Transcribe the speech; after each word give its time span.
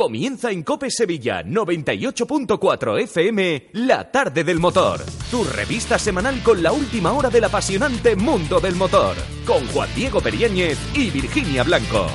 Comienza 0.00 0.50
en 0.50 0.62
Cope 0.62 0.90
Sevilla 0.90 1.42
98.4 1.44 3.02
FM 3.02 3.68
La 3.74 4.10
tarde 4.10 4.44
del 4.44 4.58
motor. 4.58 5.04
Tu 5.30 5.44
revista 5.44 5.98
semanal 5.98 6.42
con 6.42 6.62
la 6.62 6.72
última 6.72 7.12
hora 7.12 7.28
del 7.28 7.44
apasionante 7.44 8.16
mundo 8.16 8.60
del 8.60 8.76
motor. 8.76 9.14
Con 9.44 9.66
Juan 9.66 9.90
Diego 9.94 10.22
Periáñez 10.22 10.78
y 10.94 11.10
Virginia 11.10 11.64
Blanco. 11.64 12.06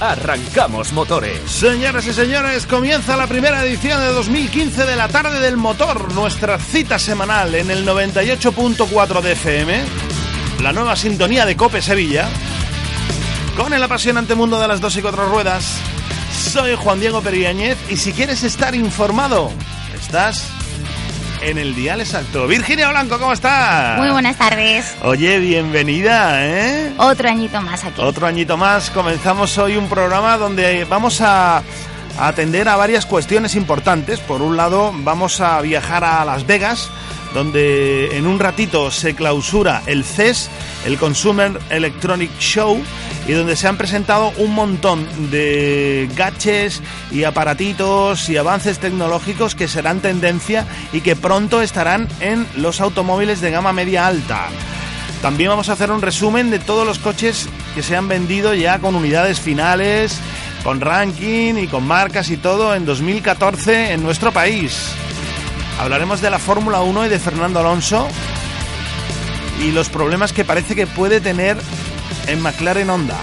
Arrancamos 0.00 0.92
motores. 0.92 1.40
Señoras 1.50 2.06
y 2.06 2.12
señores, 2.12 2.66
comienza 2.66 3.16
la 3.16 3.26
primera 3.26 3.64
edición 3.64 4.02
de 4.02 4.08
2015 4.08 4.84
de 4.84 4.96
la 4.96 5.08
tarde 5.08 5.40
del 5.40 5.56
motor, 5.56 6.12
nuestra 6.12 6.58
cita 6.58 6.98
semanal 6.98 7.54
en 7.54 7.70
el 7.70 7.86
98.4 7.86 9.22
de 9.22 9.32
FM, 9.32 9.82
la 10.62 10.74
nueva 10.74 10.94
sintonía 10.94 11.46
de 11.46 11.56
Cope 11.56 11.80
Sevilla, 11.80 12.28
con 13.56 13.72
el 13.72 13.82
apasionante 13.82 14.34
mundo 14.34 14.60
de 14.60 14.68
las 14.68 14.82
dos 14.82 14.94
y 14.98 15.00
cuatro 15.00 15.26
ruedas. 15.26 15.80
Soy 16.40 16.74
Juan 16.74 16.98
Diego 16.98 17.20
Periáñez 17.20 17.78
y 17.90 17.96
si 17.96 18.12
quieres 18.12 18.42
estar 18.42 18.74
informado, 18.74 19.52
estás 19.94 20.48
en 21.42 21.58
el 21.58 21.74
dial 21.76 22.00
exacto. 22.00 22.48
Virginia 22.48 22.88
Blanco, 22.88 23.18
¿cómo 23.18 23.32
estás? 23.32 23.98
Muy 23.98 24.10
buenas 24.10 24.36
tardes. 24.36 24.96
Oye, 25.02 25.38
bienvenida, 25.38 26.44
¿eh? 26.44 26.92
Otro 26.96 27.28
añito 27.28 27.60
más 27.60 27.84
aquí. 27.84 28.00
Otro 28.00 28.26
añito 28.26 28.56
más. 28.56 28.90
Comenzamos 28.90 29.56
hoy 29.58 29.76
un 29.76 29.88
programa 29.88 30.38
donde 30.38 30.84
vamos 30.84 31.20
a 31.20 31.62
atender 32.18 32.68
a 32.68 32.76
varias 32.76 33.06
cuestiones 33.06 33.54
importantes. 33.54 34.18
Por 34.18 34.42
un 34.42 34.56
lado, 34.56 34.92
vamos 34.92 35.40
a 35.40 35.60
viajar 35.60 36.02
a 36.04 36.24
Las 36.24 36.46
Vegas, 36.46 36.90
donde 37.34 38.16
en 38.16 38.26
un 38.26 38.38
ratito 38.38 38.90
se 38.90 39.14
clausura 39.14 39.82
el 39.86 40.04
CES, 40.04 40.50
el 40.84 40.98
Consumer 40.98 41.60
Electronic 41.70 42.30
Show, 42.38 42.82
y 43.26 43.32
donde 43.32 43.56
se 43.56 43.68
han 43.68 43.76
presentado 43.76 44.32
un 44.38 44.54
montón 44.54 45.06
de 45.30 46.08
gadgets 46.16 46.82
y 47.12 47.24
aparatitos 47.24 48.28
y 48.28 48.36
avances 48.36 48.78
tecnológicos 48.78 49.54
que 49.54 49.68
serán 49.68 50.00
tendencia 50.00 50.66
y 50.92 51.00
que 51.00 51.16
pronto 51.16 51.62
estarán 51.62 52.08
en 52.20 52.46
los 52.56 52.80
automóviles 52.80 53.40
de 53.40 53.50
gama 53.50 53.72
media 53.72 54.06
alta. 54.06 54.48
También 55.22 55.50
vamos 55.50 55.68
a 55.68 55.74
hacer 55.74 55.90
un 55.90 56.00
resumen 56.00 56.50
de 56.50 56.58
todos 56.58 56.86
los 56.86 56.98
coches 56.98 57.48
que 57.74 57.82
se 57.82 57.94
han 57.94 58.08
vendido 58.08 58.54
ya 58.54 58.78
con 58.78 58.94
unidades 58.94 59.38
finales, 59.38 60.18
con 60.64 60.80
ranking 60.80 61.54
y 61.56 61.66
con 61.66 61.86
marcas 61.86 62.30
y 62.30 62.38
todo 62.38 62.74
en 62.74 62.86
2014 62.86 63.92
en 63.92 64.02
nuestro 64.02 64.32
país. 64.32 64.94
Hablaremos 65.80 66.20
de 66.20 66.28
la 66.28 66.38
Fórmula 66.38 66.82
1 66.82 67.06
y 67.06 67.08
de 67.08 67.18
Fernando 67.18 67.58
Alonso 67.58 68.06
y 69.60 69.72
los 69.72 69.88
problemas 69.88 70.34
que 70.34 70.44
parece 70.44 70.76
que 70.76 70.86
puede 70.86 71.22
tener 71.22 71.56
en 72.26 72.42
McLaren 72.42 72.90
Honda. 72.90 73.16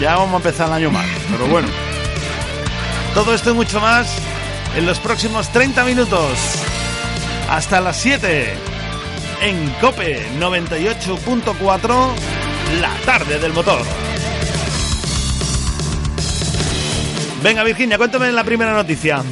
Ya 0.00 0.16
vamos 0.16 0.34
a 0.34 0.36
empezar 0.38 0.66
el 0.66 0.74
año 0.74 0.90
mal, 0.90 1.06
pero 1.30 1.46
bueno. 1.46 1.68
Todo 3.14 3.32
esto 3.32 3.52
y 3.52 3.54
mucho 3.54 3.80
más 3.80 4.12
en 4.74 4.84
los 4.84 4.98
próximos 4.98 5.48
30 5.50 5.84
minutos. 5.84 6.32
Hasta 7.48 7.80
las 7.80 7.96
7 7.98 8.52
en 9.42 9.70
Cope 9.80 10.26
98.4, 10.40 12.08
la 12.80 12.92
tarde 13.04 13.38
del 13.38 13.52
motor. 13.52 13.80
Venga 17.44 17.62
Virginia, 17.62 17.96
cuéntame 17.96 18.32
la 18.32 18.42
primera 18.42 18.74
noticia. 18.74 19.22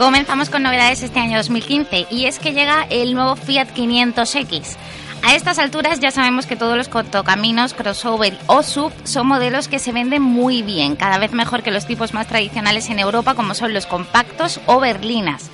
Comenzamos 0.00 0.48
con 0.48 0.62
novedades 0.62 1.02
este 1.02 1.20
año 1.20 1.36
2015 1.36 2.06
y 2.08 2.24
es 2.24 2.38
que 2.38 2.54
llega 2.54 2.86
el 2.88 3.12
nuevo 3.12 3.36
Fiat 3.36 3.68
500X. 3.76 4.76
A 5.22 5.34
estas 5.34 5.58
alturas 5.58 6.00
ya 6.00 6.10
sabemos 6.10 6.46
que 6.46 6.56
todos 6.56 6.74
los 6.74 6.88
cortocaminos, 6.88 7.74
crossover 7.74 8.34
o 8.46 8.62
sub 8.62 8.94
son 9.04 9.26
modelos 9.26 9.68
que 9.68 9.78
se 9.78 9.92
venden 9.92 10.22
muy 10.22 10.62
bien, 10.62 10.96
cada 10.96 11.18
vez 11.18 11.32
mejor 11.32 11.62
que 11.62 11.70
los 11.70 11.86
tipos 11.86 12.14
más 12.14 12.28
tradicionales 12.28 12.88
en 12.88 12.98
Europa 12.98 13.34
como 13.34 13.54
son 13.54 13.74
los 13.74 13.84
compactos 13.84 14.62
o 14.64 14.80
berlinas. 14.80 15.50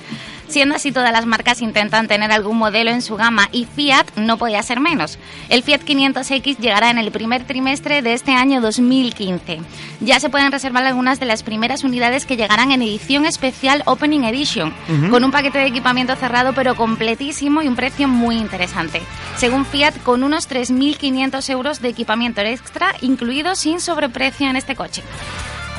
Siendo 0.47 0.75
así, 0.75 0.91
todas 0.91 1.11
las 1.11 1.25
marcas 1.25 1.61
intentan 1.61 2.07
tener 2.07 2.31
algún 2.31 2.57
modelo 2.57 2.89
en 2.89 3.01
su 3.01 3.17
gama 3.17 3.49
y 3.51 3.65
Fiat 3.65 4.15
no 4.15 4.37
podía 4.37 4.63
ser 4.63 4.79
menos. 4.79 5.19
El 5.49 5.61
Fiat 5.61 5.81
500X 5.81 6.57
llegará 6.57 6.89
en 6.89 6.97
el 6.97 7.11
primer 7.11 7.43
trimestre 7.43 8.01
de 8.01 8.13
este 8.13 8.31
año 8.31 8.61
2015. 8.61 9.59
Ya 9.99 10.19
se 10.19 10.29
pueden 10.29 10.51
reservar 10.51 10.85
algunas 10.85 11.19
de 11.19 11.25
las 11.25 11.43
primeras 11.43 11.83
unidades 11.83 12.25
que 12.25 12.37
llegarán 12.37 12.71
en 12.71 12.81
edición 12.81 13.25
especial 13.25 13.83
Opening 13.85 14.23
Edition, 14.23 14.73
con 15.09 15.23
un 15.23 15.31
paquete 15.31 15.59
de 15.59 15.67
equipamiento 15.67 16.15
cerrado 16.15 16.53
pero 16.53 16.75
completísimo 16.75 17.61
y 17.61 17.67
un 17.67 17.75
precio 17.75 18.07
muy 18.07 18.37
interesante. 18.37 19.01
Según 19.35 19.65
Fiat, 19.65 20.01
con 20.03 20.23
unos 20.23 20.49
3.500 20.49 21.49
euros 21.49 21.81
de 21.81 21.89
equipamiento 21.89 22.41
extra 22.41 22.95
incluido 23.01 23.55
sin 23.55 23.79
sobreprecio 23.79 24.49
en 24.49 24.55
este 24.55 24.75
coche. 24.75 25.03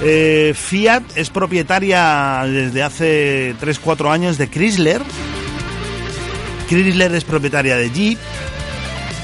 Eh, 0.00 0.52
Fiat 0.54 1.02
es 1.16 1.30
propietaria 1.30 2.42
desde 2.46 2.82
hace 2.82 3.54
3-4 3.60 4.10
años 4.10 4.38
de 4.38 4.48
Chrysler. 4.48 5.02
Chrysler 6.68 7.14
es 7.14 7.24
propietaria 7.24 7.76
de 7.76 7.90
Jeep. 7.90 8.18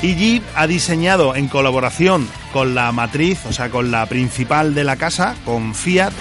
Y 0.03 0.15
Jeep 0.17 0.43
ha 0.55 0.67
diseñado 0.67 1.35
en 1.35 1.49
colaboración 1.49 2.29
con 2.53 2.75
la 2.75 2.93
matriz, 2.93 3.41
o 3.49 3.53
sea, 3.53 3.71
con 3.71 3.91
la 3.91 4.07
principal 4.07 4.75
de 4.75 4.85
la 4.85 4.97
casa, 4.97 5.35
con 5.45 5.75
Fiat, 5.75 6.13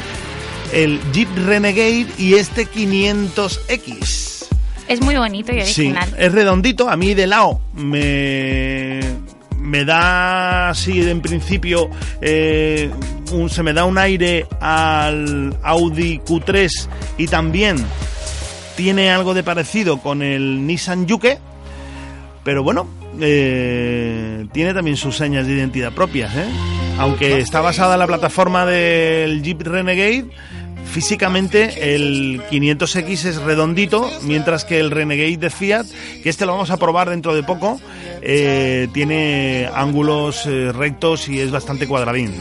el 0.72 1.00
Jeep 1.12 1.28
Renegade 1.46 2.08
y 2.18 2.36
este 2.36 2.68
500X. 2.68 4.48
Es 4.88 5.02
muy 5.02 5.16
bonito 5.16 5.54
y 5.54 5.62
original. 5.62 6.08
Sí, 6.10 6.16
es 6.18 6.32
redondito. 6.32 6.90
A 6.90 6.96
mí 6.98 7.14
de 7.14 7.28
lado 7.28 7.62
me 7.74 9.00
me 9.64 9.86
da 9.86 10.70
así 10.70 11.02
en 11.02 11.22
principio 11.22 11.90
eh, 12.22 12.92
un, 13.32 13.50
se 13.50 13.64
me 13.64 13.74
da 13.74 13.86
un 13.86 13.98
aire 13.98 14.46
al 14.60 15.58
Audi 15.64 16.20
Q3 16.20 16.70
y 17.18 17.28
también 17.28 17.78
tiene 18.76 19.12
algo 19.12 19.34
de 19.34 19.42
parecido 19.42 20.00
con 20.00 20.22
el 20.22 20.68
Nissan 20.68 21.08
Yuke 21.08 21.40
pero 22.44 22.62
bueno 22.62 22.88
eh, 23.22 24.46
tiene 24.52 24.74
también 24.74 24.98
sus 24.98 25.16
señas 25.16 25.48
de 25.48 25.54
identidad 25.54 25.94
propias 25.94 26.36
¿eh? 26.36 26.46
aunque 27.00 27.40
está 27.40 27.62
basada 27.62 27.94
en 27.94 28.00
la 28.00 28.08
plataforma 28.08 28.66
del 28.66 29.42
Jeep 29.44 29.62
Renegade 29.62 30.26
físicamente 30.94 31.96
el 31.96 32.42
500X 32.52 33.26
es 33.26 33.42
redondito, 33.42 34.08
mientras 34.22 34.64
que 34.64 34.80
el 34.80 34.92
Renegade 34.92 35.38
de 35.38 35.50
Fiat, 35.50 35.88
que 36.22 36.30
este 36.30 36.46
lo 36.46 36.52
vamos 36.52 36.70
a 36.70 36.78
probar 36.78 37.10
dentro 37.10 37.34
de 37.34 37.42
poco, 37.42 37.82
eh, 38.22 38.88
tiene 38.94 39.68
ángulos 39.74 40.46
eh, 40.46 40.72
rectos 40.72 41.28
y 41.28 41.40
es 41.40 41.50
bastante 41.50 41.88
cuadradín. 41.88 42.32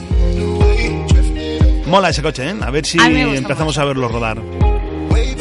Mola 1.86 2.10
ese 2.10 2.22
coche, 2.22 2.50
¿eh? 2.50 2.54
A 2.60 2.70
ver 2.70 2.84
si 2.84 3.00
A 3.00 3.08
empezamos 3.08 3.78
a 3.78 3.84
verlo 3.84 4.08
rodar. 4.08 4.71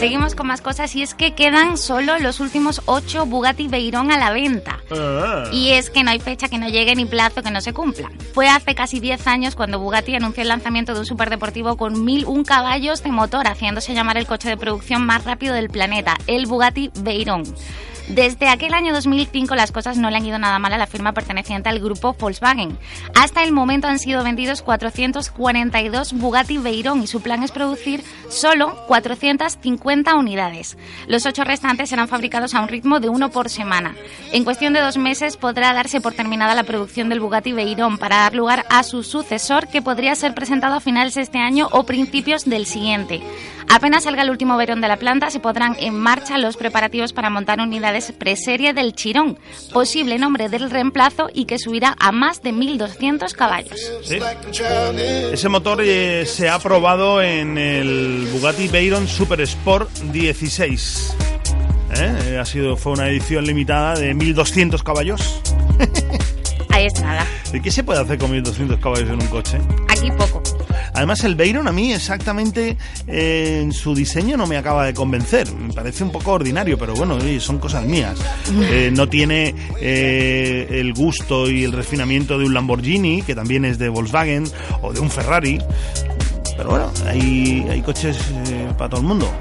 Seguimos 0.01 0.34
con 0.34 0.47
más 0.47 0.62
cosas 0.62 0.95
y 0.95 1.03
es 1.03 1.13
que 1.13 1.35
quedan 1.35 1.78
solo 1.78 2.17
los 2.17 2.39
últimos 2.39 2.81
ocho 2.88 3.28
Bugatti 3.28 3.67
Veyron 3.67 4.12
a 4.12 4.17
la 4.17 4.31
venta. 4.31 4.79
Y 5.51 5.73
es 5.73 5.91
que 5.91 6.03
no 6.03 6.09
hay 6.09 6.19
fecha 6.19 6.50
que 6.50 6.57
no 6.57 6.67
llegue 6.69 6.95
ni 6.95 7.06
plazo 7.06 7.44
que 7.44 7.51
no 7.51 7.62
se 7.62 7.72
cumpla. 7.72 8.09
Fue 8.34 8.50
hace 8.50 8.73
casi 8.73 9.00
10 9.00 9.27
años 9.27 9.56
cuando 9.56 9.77
Bugatti 9.77 10.15
anunció 10.15 10.42
el 10.42 10.50
lanzamiento 10.50 10.95
de 10.95 11.01
un 11.01 11.06
superdeportivo 11.06 11.77
con 11.77 12.03
1001 12.03 12.45
caballos 12.45 13.03
de 13.03 13.12
motor, 13.12 13.45
haciéndose 13.45 13.94
llamar 13.94 14.18
el 14.18 14.25
coche 14.25 14.50
de 14.50 14.57
producción 14.57 15.06
más 15.06 15.24
rápido 15.24 15.53
del 15.53 15.69
planeta, 15.69 16.18
el 16.25 16.47
Bugatti 16.47 16.89
Veyron. 17.01 17.44
Desde 18.07 18.50
aquel 18.50 18.74
año 18.74 18.94
2005 18.94 19.56
las 19.56 19.71
cosas 19.71 19.98
no 19.98 20.09
le 20.09 20.18
han 20.18 20.25
ido 20.25 20.38
nada 20.38 20.59
mal 20.59 20.74
a 20.74 20.77
la 20.77 20.88
firma 20.88 21.13
perteneciente 21.13 21.69
al 21.69 21.80
grupo 21.80 22.13
Volkswagen. 22.19 22.77
Hasta 23.15 23.44
el 23.44 23.51
momento 23.51 23.88
han 23.88 24.00
sido 24.00 24.24
vendidos 24.24 24.62
442 24.62 26.13
Bugatti 26.13 26.57
Veyron 26.57 27.01
y 27.01 27.07
su 27.07 27.21
plan 27.21 27.44
es 27.44 27.51
producir 27.51 28.03
solo 28.30 28.75
450 28.88 30.15
unidades. 30.15 30.77
Los 31.07 31.25
ocho 31.25 31.44
restantes 31.44 31.89
serán 31.89 32.07
fabricados 32.07 32.53
a 32.53 32.62
un 32.62 32.68
ritmo 32.68 33.00
de 33.00 33.09
uno 33.09 33.30
por 33.30 33.50
semana. 33.50 33.95
En 34.31 34.44
cuestión 34.44 34.74
de 34.74 34.81
dos 34.81 34.97
meses 34.97 35.38
podrá 35.38 35.74
darse 35.74 36.01
por 36.01 36.13
terminada 36.13 36.56
la 36.56 36.63
producción 36.63 37.09
del 37.09 37.19
Bugatti 37.19 37.54
Veyron 37.54 37.97
para 37.97 38.18
dar 38.18 38.36
lugar 38.36 38.65
a 38.69 38.83
su 38.83 39.04
sucesor 39.04 39.68
que 39.68 39.81
podría 39.81 40.15
ser 40.15 40.33
presentado 40.33 40.75
a 40.75 40.81
finales 40.81 41.13
de 41.13 41.21
este 41.21 41.38
año 41.38 41.69
o 41.71 41.83
principios 41.83 42.45
del 42.45 42.65
siguiente. 42.65 43.21
Apenas 43.73 44.03
salga 44.03 44.23
el 44.23 44.29
último 44.29 44.57
verón 44.57 44.81
de 44.81 44.89
la 44.89 44.97
planta, 44.97 45.29
se 45.29 45.39
podrán 45.39 45.77
en 45.79 45.97
marcha 45.97 46.38
los 46.38 46.57
preparativos 46.57 47.13
para 47.13 47.29
montar 47.29 47.62
unidades 47.62 48.12
preserie 48.12 48.73
del 48.73 48.94
Chirón, 48.94 49.39
posible 49.71 50.18
nombre 50.18 50.50
del 50.50 50.69
reemplazo 50.69 51.29
y 51.33 51.45
que 51.45 51.57
subirá 51.57 51.95
a 51.97 52.12
más 52.12 52.41
de 52.41 52.51
1.200 52.51 53.31
caballos. 53.31 53.79
Ese 55.31 55.47
motor 55.47 55.81
eh, 55.81 56.25
se 56.25 56.50
ha 56.50 56.59
probado 56.59 57.21
en 57.21 57.57
el 57.57 58.27
Bugatti 58.33 58.68
Veyron 58.68 59.07
Super 59.07 59.39
Sport 59.39 59.89
16. 60.12 61.15
¿Eh? 61.95 62.38
Ha 62.38 62.45
sido, 62.45 62.75
fue 62.75 62.91
una 62.91 63.07
edición 63.07 63.45
limitada 63.45 63.95
de 63.95 64.13
1.200 64.13 64.83
caballos. 64.83 65.41
Ahí 66.69 66.88
es 66.88 67.01
nada. 67.01 67.25
¿Y 67.53 67.62
qué 67.62 67.71
se 67.71 67.83
puede 67.83 68.01
hacer 68.01 68.18
con 68.18 68.31
1.200 68.31 68.79
caballos 68.81 69.09
en 69.09 69.21
un 69.21 69.27
coche? 69.27 69.59
Aquí 69.89 70.12
poco. 70.12 70.41
Además, 70.94 71.24
el 71.24 71.36
Veyron 71.36 71.68
a 71.68 71.72
mí 71.72 71.94
exactamente 71.94 72.78
eh, 73.08 73.60
en 73.62 73.72
su 73.72 73.96
diseño 73.96 74.38
no 74.38 74.48
me 74.48 74.58
acaba 74.58 74.86
de 74.86 74.94
convencer. 74.94 75.52
Me 75.54 75.74
parece 75.74 76.04
un 76.04 76.12
poco 76.12 76.34
ordinario, 76.34 76.78
pero 76.78 76.94
bueno, 76.94 77.18
son 77.40 77.60
cosas 77.60 77.86
mías. 77.86 78.20
Eh, 78.62 78.92
no 78.94 79.08
tiene 79.08 79.56
eh, 79.80 80.68
el 80.70 80.94
gusto 80.94 81.50
y 81.50 81.64
el 81.64 81.72
refinamiento 81.72 82.38
de 82.38 82.46
un 82.46 82.54
Lamborghini, 82.54 83.22
que 83.22 83.36
también 83.36 83.66
es 83.66 83.78
de 83.78 83.90
Volkswagen, 83.90 84.46
o 84.82 84.92
de 84.92 85.00
un 85.00 85.10
Ferrari. 85.10 85.60
Pero 86.58 86.70
bueno, 86.70 86.92
hay, 87.08 87.66
hay 87.70 87.82
coches 87.82 88.18
para 88.78 88.90
todo 88.90 89.02
el 89.02 89.08
mundo. 89.08 89.32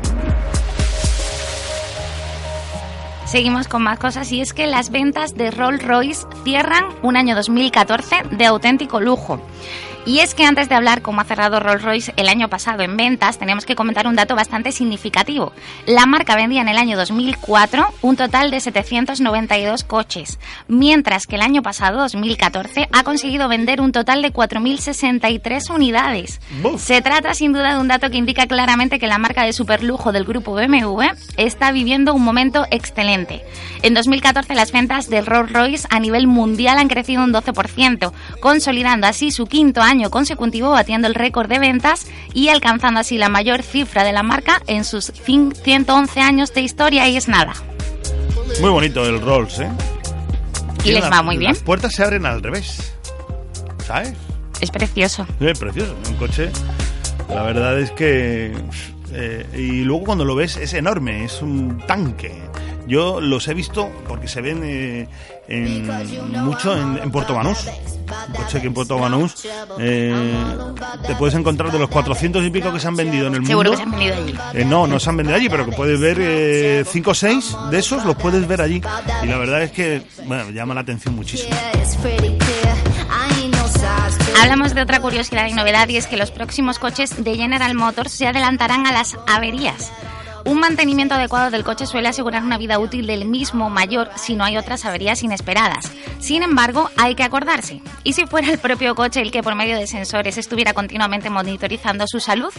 Seguimos 3.30 3.68
con 3.68 3.84
más 3.84 4.00
cosas 4.00 4.32
y 4.32 4.40
es 4.40 4.52
que 4.52 4.66
las 4.66 4.90
ventas 4.90 5.36
de 5.36 5.52
Rolls 5.52 5.84
Royce 5.84 6.26
cierran 6.42 6.86
un 7.02 7.16
año 7.16 7.36
2014 7.36 8.24
de 8.32 8.46
auténtico 8.46 9.00
lujo. 9.00 9.40
Y 10.06 10.20
es 10.20 10.34
que 10.34 10.44
antes 10.44 10.70
de 10.70 10.74
hablar 10.74 11.02
cómo 11.02 11.20
ha 11.20 11.24
cerrado 11.24 11.60
Rolls 11.60 11.82
Royce 11.82 12.14
el 12.16 12.28
año 12.28 12.48
pasado 12.48 12.82
en 12.82 12.96
ventas, 12.96 13.38
tenemos 13.38 13.66
que 13.66 13.76
comentar 13.76 14.06
un 14.06 14.16
dato 14.16 14.34
bastante 14.34 14.72
significativo. 14.72 15.52
La 15.84 16.06
marca 16.06 16.36
vendía 16.36 16.62
en 16.62 16.68
el 16.68 16.78
año 16.78 16.96
2004 16.96 17.86
un 18.00 18.16
total 18.16 18.50
de 18.50 18.60
792 18.60 19.84
coches, 19.84 20.38
mientras 20.68 21.26
que 21.26 21.36
el 21.36 21.42
año 21.42 21.60
pasado, 21.60 21.98
2014, 21.98 22.88
ha 22.90 23.02
conseguido 23.04 23.48
vender 23.48 23.82
un 23.82 23.92
total 23.92 24.22
de 24.22 24.32
4.063 24.32 25.74
unidades. 25.74 26.40
Se 26.78 27.02
trata 27.02 27.34
sin 27.34 27.52
duda 27.52 27.74
de 27.74 27.80
un 27.80 27.88
dato 27.88 28.10
que 28.10 28.16
indica 28.16 28.46
claramente 28.46 28.98
que 28.98 29.06
la 29.06 29.18
marca 29.18 29.44
de 29.44 29.52
superlujo 29.52 30.12
del 30.12 30.24
grupo 30.24 30.54
BMW 30.54 31.02
está 31.36 31.72
viviendo 31.72 32.14
un 32.14 32.24
momento 32.24 32.66
excelente. 32.70 33.44
En 33.82 33.92
2014 33.92 34.54
las 34.54 34.72
ventas 34.72 35.10
de 35.10 35.20
Rolls 35.20 35.52
Royce 35.52 35.86
a 35.90 36.00
nivel 36.00 36.26
mundial 36.26 36.78
han 36.78 36.88
crecido 36.88 37.22
un 37.22 37.34
12%, 37.34 38.12
consolidando 38.40 39.06
así 39.06 39.30
su 39.30 39.46
quinto 39.46 39.82
año 39.82 39.89
año 39.90 40.10
consecutivo 40.10 40.70
batiendo 40.70 41.08
el 41.08 41.14
récord 41.14 41.48
de 41.48 41.58
ventas 41.58 42.06
y 42.32 42.48
alcanzando 42.48 43.00
así 43.00 43.18
la 43.18 43.28
mayor 43.28 43.62
cifra 43.62 44.04
de 44.04 44.12
la 44.12 44.22
marca 44.22 44.62
en 44.66 44.84
sus 44.84 45.06
111 45.06 46.20
años 46.20 46.54
de 46.54 46.62
historia 46.62 47.08
y 47.08 47.16
es 47.16 47.28
nada. 47.28 47.52
Muy 48.60 48.70
bonito 48.70 49.04
el 49.04 49.20
Rolls, 49.20 49.58
¿eh? 49.60 49.70
Y 50.84 50.92
les 50.92 51.04
va 51.04 51.22
muy 51.22 51.36
bien. 51.36 51.52
Las 51.52 51.62
puertas 51.62 51.94
se 51.94 52.02
abren 52.02 52.24
al 52.24 52.42
revés, 52.42 52.94
¿sabes? 53.86 54.14
Es 54.60 54.70
precioso. 54.70 55.26
Es 55.40 55.58
precioso, 55.58 55.94
un 56.08 56.14
coche. 56.14 56.50
La 57.28 57.42
verdad 57.42 57.78
es 57.78 57.90
que... 57.90 58.54
Eh, 59.12 59.46
y 59.56 59.82
luego 59.82 60.04
cuando 60.04 60.24
lo 60.24 60.36
ves 60.36 60.56
es 60.56 60.72
enorme, 60.72 61.24
es 61.24 61.42
un 61.42 61.82
tanque. 61.86 62.49
Yo 62.90 63.20
los 63.20 63.46
he 63.46 63.54
visto 63.54 63.88
porque 64.08 64.26
se 64.26 64.40
ven 64.40 64.62
eh, 64.64 65.06
en, 65.46 65.86
mucho 66.44 66.76
en, 66.76 66.98
en 66.98 67.10
Puerto 67.12 67.34
Banús 67.34 67.68
un 68.28 68.34
coche 68.34 68.60
que 68.60 68.66
en 68.66 68.74
Puerto 68.74 68.98
Banús 68.98 69.46
eh, 69.78 70.12
te 71.06 71.14
puedes 71.14 71.36
encontrar 71.36 71.70
de 71.70 71.78
los 71.78 71.88
400 71.88 72.44
y 72.44 72.50
pico 72.50 72.72
que 72.72 72.80
se 72.80 72.88
han 72.88 72.96
vendido 72.96 73.28
en 73.28 73.34
el 73.34 73.40
mundo. 73.42 73.52
Seguro 73.52 73.70
que 73.70 73.76
se 73.76 73.82
han 73.84 73.90
vendido 73.92 74.14
allí. 74.16 74.34
Eh, 74.54 74.64
no, 74.64 74.88
no 74.88 74.98
se 74.98 75.08
han 75.08 75.16
vendido 75.18 75.36
allí, 75.36 75.48
pero 75.48 75.64
que 75.64 75.72
puedes 75.72 76.00
ver 76.00 76.84
5 76.84 77.10
o 77.10 77.14
6 77.14 77.56
de 77.70 77.78
esos, 77.78 78.04
los 78.04 78.16
puedes 78.16 78.46
ver 78.48 78.60
allí. 78.60 78.82
Y 79.22 79.26
la 79.26 79.38
verdad 79.38 79.62
es 79.62 79.70
que, 79.70 80.02
bueno, 80.24 80.50
llama 80.50 80.74
la 80.74 80.80
atención 80.80 81.14
muchísimo. 81.14 81.54
Hablamos 84.42 84.74
de 84.74 84.82
otra 84.82 85.00
curiosidad 85.00 85.46
y 85.46 85.52
novedad 85.52 85.88
y 85.88 85.96
es 85.96 86.08
que 86.08 86.16
los 86.16 86.32
próximos 86.32 86.80
coches 86.80 87.22
de 87.22 87.36
General 87.36 87.72
Motors 87.74 88.10
se 88.10 88.26
adelantarán 88.26 88.86
a 88.86 88.92
las 88.92 89.16
averías. 89.28 89.92
Un 90.44 90.58
mantenimiento 90.58 91.14
adecuado 91.14 91.50
del 91.50 91.64
coche 91.64 91.86
suele 91.86 92.08
asegurar 92.08 92.42
una 92.42 92.58
vida 92.58 92.78
útil 92.78 93.06
del 93.06 93.26
mismo 93.26 93.70
mayor 93.70 94.10
si 94.16 94.34
no 94.34 94.44
hay 94.44 94.56
otras 94.56 94.84
averías 94.84 95.22
inesperadas. 95.22 95.90
Sin 96.18 96.42
embargo, 96.42 96.90
hay 96.96 97.14
que 97.14 97.22
acordarse. 97.22 97.82
¿Y 98.04 98.14
si 98.14 98.26
fuera 98.26 98.50
el 98.50 98.58
propio 98.58 98.94
coche 98.94 99.20
el 99.20 99.30
que 99.30 99.42
por 99.42 99.54
medio 99.54 99.76
de 99.76 99.86
sensores 99.86 100.38
estuviera 100.38 100.72
continuamente 100.72 101.30
monitorizando 101.30 102.06
su 102.06 102.20
salud? 102.20 102.52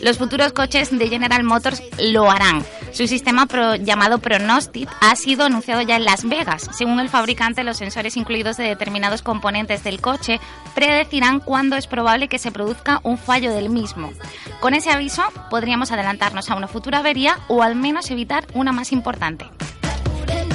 Los 0.00 0.18
futuros 0.18 0.52
coches 0.52 0.96
de 0.96 1.08
General 1.08 1.44
Motors 1.44 1.82
lo 1.98 2.30
harán. 2.30 2.64
Su 2.92 3.06
sistema 3.06 3.46
llamado 3.80 4.18
Pronostic 4.18 4.88
ha 5.00 5.14
sido 5.16 5.44
anunciado 5.44 5.80
ya 5.82 5.96
en 5.96 6.04
Las 6.04 6.28
Vegas. 6.28 6.68
Según 6.72 7.00
el 7.00 7.08
fabricante, 7.08 7.64
los 7.64 7.76
sensores 7.76 8.16
incluidos 8.16 8.56
de 8.56 8.64
determinados 8.64 9.22
componentes 9.22 9.84
del 9.84 10.00
coche 10.00 10.40
predecirán 10.74 11.40
cuándo 11.40 11.76
es 11.76 11.86
probable 11.86 12.28
que 12.28 12.38
se 12.38 12.50
produzca 12.50 13.00
un 13.02 13.18
fallo 13.18 13.52
del 13.52 13.70
mismo. 13.70 14.12
Con 14.60 14.74
ese 14.74 14.90
aviso, 14.90 15.22
podríamos 15.50 15.92
adelantarnos 15.92 16.50
a 16.50 16.56
una 16.56 16.68
futura 16.68 16.98
avería 16.98 17.38
o 17.48 17.62
al 17.62 17.76
menos 17.76 18.10
evitar 18.10 18.46
una 18.54 18.72
más 18.72 18.92
importante. 18.92 19.46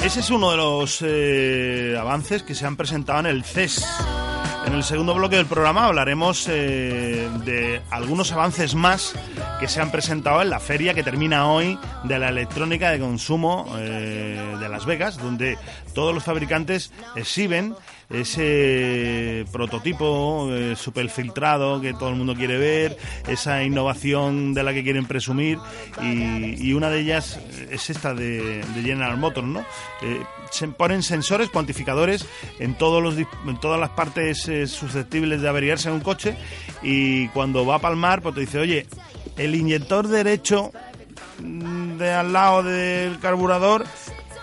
Ese 0.04 0.20
es 0.20 0.30
uno 0.30 0.50
de 0.50 0.56
los 0.56 1.02
eh, 1.02 1.96
avances 1.98 2.42
que 2.42 2.54
se 2.54 2.66
han 2.66 2.76
presentado 2.76 3.20
en 3.20 3.26
el 3.26 3.44
CES. 3.44 3.84
En 4.66 4.74
el 4.74 4.82
segundo 4.82 5.14
bloque 5.14 5.36
del 5.36 5.46
programa 5.46 5.86
hablaremos 5.86 6.48
eh, 6.48 7.30
de 7.44 7.80
algunos 7.90 8.32
avances 8.32 8.74
más 8.74 9.14
que 9.60 9.68
se 9.68 9.80
han 9.80 9.92
presentado 9.92 10.42
en 10.42 10.50
la 10.50 10.58
feria 10.58 10.92
que 10.92 11.04
termina 11.04 11.48
hoy 11.48 11.78
de 12.02 12.18
la 12.18 12.30
electrónica 12.30 12.90
de 12.90 12.98
consumo 12.98 13.72
eh, 13.78 14.56
de 14.58 14.68
Las 14.68 14.84
Vegas, 14.84 15.18
donde 15.18 15.56
todos 15.94 16.12
los 16.12 16.24
fabricantes 16.24 16.92
exhiben 17.14 17.76
ese 18.10 19.44
prototipo 19.50 20.48
eh, 20.52 20.76
super 20.76 21.08
filtrado 21.10 21.80
que 21.80 21.92
todo 21.92 22.10
el 22.10 22.16
mundo 22.16 22.34
quiere 22.34 22.56
ver, 22.56 22.96
esa 23.26 23.62
innovación 23.64 24.54
de 24.54 24.62
la 24.62 24.72
que 24.72 24.84
quieren 24.84 25.06
presumir 25.06 25.58
y, 26.02 26.72
una 26.76 26.90
de 26.90 27.00
ellas 27.00 27.40
es 27.70 27.88
esta 27.88 28.12
de, 28.12 28.62
General 28.74 29.16
Motors, 29.16 29.46
¿no? 29.46 29.60
Eh, 30.02 30.20
se 30.50 30.68
ponen 30.68 31.02
sensores 31.02 31.48
cuantificadores 31.48 32.26
en, 32.58 32.74
todos 32.74 33.02
los, 33.02 33.16
en 33.16 33.60
todas 33.60 33.80
las 33.80 33.90
partes 33.90 34.46
eh, 34.48 34.66
susceptibles 34.66 35.40
de 35.40 35.48
averiarse 35.48 35.88
en 35.88 35.94
un 35.94 36.00
coche 36.00 36.36
y 36.82 37.28
cuando 37.28 37.64
va 37.64 37.76
a 37.76 37.78
palmar 37.80 38.22
pues 38.22 38.34
te 38.34 38.42
dice, 38.42 38.58
oye, 38.58 38.86
el 39.36 39.54
inyector 39.54 40.06
derecho 40.08 40.70
mm, 41.42 41.96
de 41.98 42.12
al 42.12 42.32
lado 42.32 42.62
del 42.62 43.18
carburador 43.18 43.84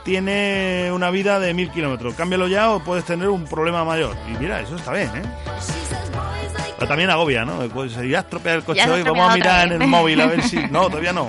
tiene 0.03 0.91
una 0.93 1.09
vida 1.09 1.39
de 1.39 1.53
mil 1.53 1.71
kilómetros. 1.71 2.13
Cámbialo 2.15 2.47
ya 2.47 2.71
o 2.71 2.83
puedes 2.83 3.05
tener 3.05 3.29
un 3.29 3.45
problema 3.45 3.83
mayor. 3.85 4.15
Y 4.29 4.37
mira, 4.37 4.61
eso 4.61 4.75
está 4.75 4.91
bien, 4.93 5.09
¿eh? 5.15 5.21
Pero 6.77 6.87
también 6.87 7.09
agobia, 7.09 7.45
¿no? 7.45 7.59
Pues 7.69 7.95
ya 7.95 8.19
estropear 8.19 8.57
el 8.57 8.63
coche 8.63 8.89
hoy, 8.89 9.03
vamos 9.03 9.31
a 9.31 9.33
mirar 9.35 9.71
en 9.71 9.81
el 9.81 9.87
móvil 9.87 10.19
a 10.21 10.27
ver 10.27 10.43
si... 10.43 10.57
No, 10.71 10.87
todavía 10.87 11.13
no. 11.13 11.27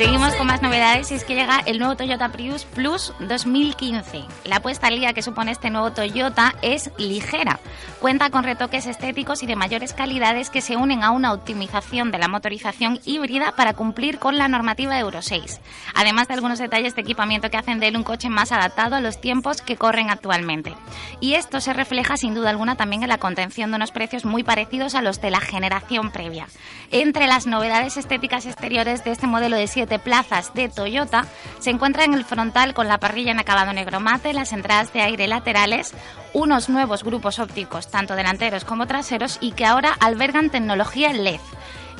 Seguimos 0.00 0.34
con 0.34 0.46
más 0.46 0.62
novedades 0.62 1.10
y 1.10 1.14
es 1.14 1.24
que 1.24 1.34
llega 1.34 1.60
el 1.66 1.78
nuevo 1.78 1.94
Toyota 1.94 2.30
Prius 2.30 2.64
Plus 2.64 3.12
2015. 3.20 4.24
La 4.44 4.60
puesta 4.60 4.86
al 4.86 4.98
día 4.98 5.12
que 5.12 5.20
supone 5.20 5.52
este 5.52 5.68
nuevo 5.68 5.92
Toyota 5.92 6.54
es 6.62 6.90
ligera. 6.96 7.60
Cuenta 8.00 8.30
con 8.30 8.42
retoques 8.42 8.86
estéticos 8.86 9.42
y 9.42 9.46
de 9.46 9.56
mayores 9.56 9.92
calidades 9.92 10.48
que 10.48 10.62
se 10.62 10.78
unen 10.78 11.04
a 11.04 11.10
una 11.10 11.34
optimización 11.34 12.10
de 12.10 12.16
la 12.16 12.28
motorización 12.28 12.98
híbrida 13.04 13.54
para 13.56 13.74
cumplir 13.74 14.18
con 14.18 14.38
la 14.38 14.48
normativa 14.48 14.98
Euro 14.98 15.20
6. 15.20 15.60
Además 15.94 16.28
de 16.28 16.34
algunos 16.34 16.58
detalles 16.58 16.94
de 16.94 17.02
equipamiento 17.02 17.50
que 17.50 17.58
hacen 17.58 17.78
de 17.78 17.88
él 17.88 17.98
un 17.98 18.02
coche 18.02 18.30
más 18.30 18.52
adaptado 18.52 18.96
a 18.96 19.02
los 19.02 19.20
tiempos 19.20 19.60
que 19.60 19.76
corren 19.76 20.08
actualmente. 20.08 20.72
Y 21.20 21.34
esto 21.34 21.60
se 21.60 21.74
refleja 21.74 22.16
sin 22.16 22.32
duda 22.32 22.48
alguna 22.48 22.74
también 22.74 23.02
en 23.02 23.10
la 23.10 23.18
contención 23.18 23.70
de 23.70 23.76
unos 23.76 23.92
precios 23.92 24.24
muy 24.24 24.44
parecidos 24.44 24.94
a 24.94 25.02
los 25.02 25.20
de 25.20 25.30
la 25.30 25.40
generación 25.40 26.10
previa. 26.10 26.46
Entre 26.90 27.26
las 27.26 27.46
novedades 27.46 27.98
estéticas 27.98 28.46
exteriores 28.46 29.04
de 29.04 29.10
este 29.10 29.26
modelo 29.26 29.56
de 29.56 29.66
7 29.66 29.89
plazas 29.98 30.54
de 30.54 30.68
Toyota 30.68 31.26
se 31.58 31.70
encuentra 31.70 32.04
en 32.04 32.14
el 32.14 32.24
frontal 32.24 32.74
con 32.74 32.88
la 32.88 32.98
parrilla 32.98 33.32
en 33.32 33.40
acabado 33.40 33.72
negro 33.72 34.00
mate, 34.00 34.32
las 34.32 34.52
entradas 34.52 34.92
de 34.92 35.02
aire 35.02 35.26
laterales, 35.26 35.94
unos 36.32 36.68
nuevos 36.68 37.04
grupos 37.04 37.38
ópticos, 37.38 37.90
tanto 37.90 38.14
delanteros 38.14 38.64
como 38.64 38.86
traseros, 38.86 39.38
y 39.40 39.52
que 39.52 39.66
ahora 39.66 39.96
albergan 40.00 40.50
tecnología 40.50 41.12
LED. 41.12 41.40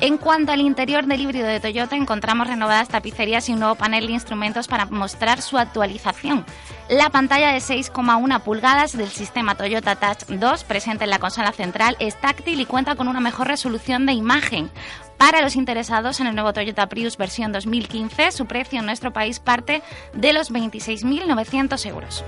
En 0.01 0.17
cuanto 0.17 0.51
al 0.51 0.61
interior 0.61 1.05
del 1.05 1.21
híbrido 1.21 1.45
de 1.45 1.59
Toyota, 1.59 1.95
encontramos 1.95 2.47
renovadas 2.47 2.89
tapicerías 2.89 3.47
y 3.47 3.53
un 3.53 3.59
nuevo 3.59 3.75
panel 3.75 4.07
de 4.07 4.13
instrumentos 4.13 4.67
para 4.67 4.87
mostrar 4.87 5.43
su 5.43 5.59
actualización. 5.59 6.43
La 6.89 7.11
pantalla 7.11 7.51
de 7.53 7.59
6,1 7.59 8.41
pulgadas 8.41 8.97
del 8.97 9.09
sistema 9.09 9.53
Toyota 9.53 9.95
Touch 9.95 10.27
2 10.27 10.63
presente 10.63 11.03
en 11.03 11.11
la 11.11 11.19
consola 11.19 11.51
central 11.51 11.97
es 11.99 12.19
táctil 12.19 12.59
y 12.59 12.65
cuenta 12.65 12.95
con 12.95 13.09
una 13.09 13.19
mejor 13.19 13.47
resolución 13.47 14.07
de 14.07 14.13
imagen. 14.13 14.71
Para 15.17 15.43
los 15.43 15.55
interesados 15.55 16.19
en 16.19 16.25
el 16.25 16.33
nuevo 16.33 16.51
Toyota 16.51 16.89
Prius 16.89 17.15
versión 17.15 17.51
2015, 17.51 18.31
su 18.31 18.47
precio 18.47 18.79
en 18.79 18.87
nuestro 18.87 19.13
país 19.13 19.39
parte 19.39 19.83
de 20.15 20.33
los 20.33 20.51
26.900 20.51 21.85
euros. 21.85 22.25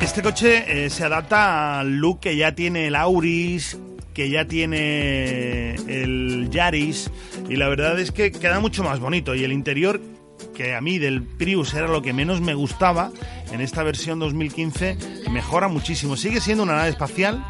Este 0.00 0.20
coche 0.20 0.84
eh, 0.84 0.90
se 0.90 1.04
adapta 1.04 1.78
al 1.78 1.98
look 1.98 2.18
que 2.18 2.36
ya 2.36 2.56
tiene 2.56 2.88
el 2.88 2.96
Auris, 2.96 3.78
que 4.16 4.30
ya 4.30 4.46
tiene 4.46 5.74
el 5.74 6.48
Yaris 6.50 7.10
y 7.50 7.56
la 7.56 7.68
verdad 7.68 8.00
es 8.00 8.12
que 8.12 8.32
queda 8.32 8.60
mucho 8.60 8.82
más 8.82 8.98
bonito 8.98 9.34
y 9.34 9.44
el 9.44 9.52
interior 9.52 10.00
que 10.54 10.74
a 10.74 10.80
mí 10.80 10.98
del 10.98 11.22
Prius 11.22 11.74
era 11.74 11.86
lo 11.86 12.00
que 12.00 12.14
menos 12.14 12.40
me 12.40 12.54
gustaba, 12.54 13.12
en 13.52 13.60
esta 13.60 13.82
versión 13.82 14.18
2015 14.18 14.96
mejora 15.30 15.68
muchísimo. 15.68 16.16
Sigue 16.16 16.40
siendo 16.40 16.62
una 16.62 16.76
nave 16.76 16.88
espacial, 16.88 17.44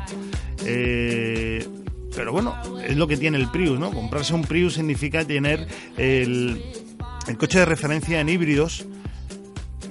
eh, 0.64 1.64
pero 2.16 2.32
bueno, 2.32 2.56
es 2.84 2.96
lo 2.96 3.06
que 3.06 3.16
tiene 3.16 3.38
el 3.38 3.48
Prius, 3.48 3.78
¿no? 3.78 3.92
Comprarse 3.92 4.34
un 4.34 4.42
Prius 4.42 4.74
significa 4.74 5.24
tener 5.24 5.68
el, 5.96 6.60
el 7.28 7.36
coche 7.36 7.60
de 7.60 7.64
referencia 7.64 8.20
en 8.20 8.28
híbridos. 8.28 8.86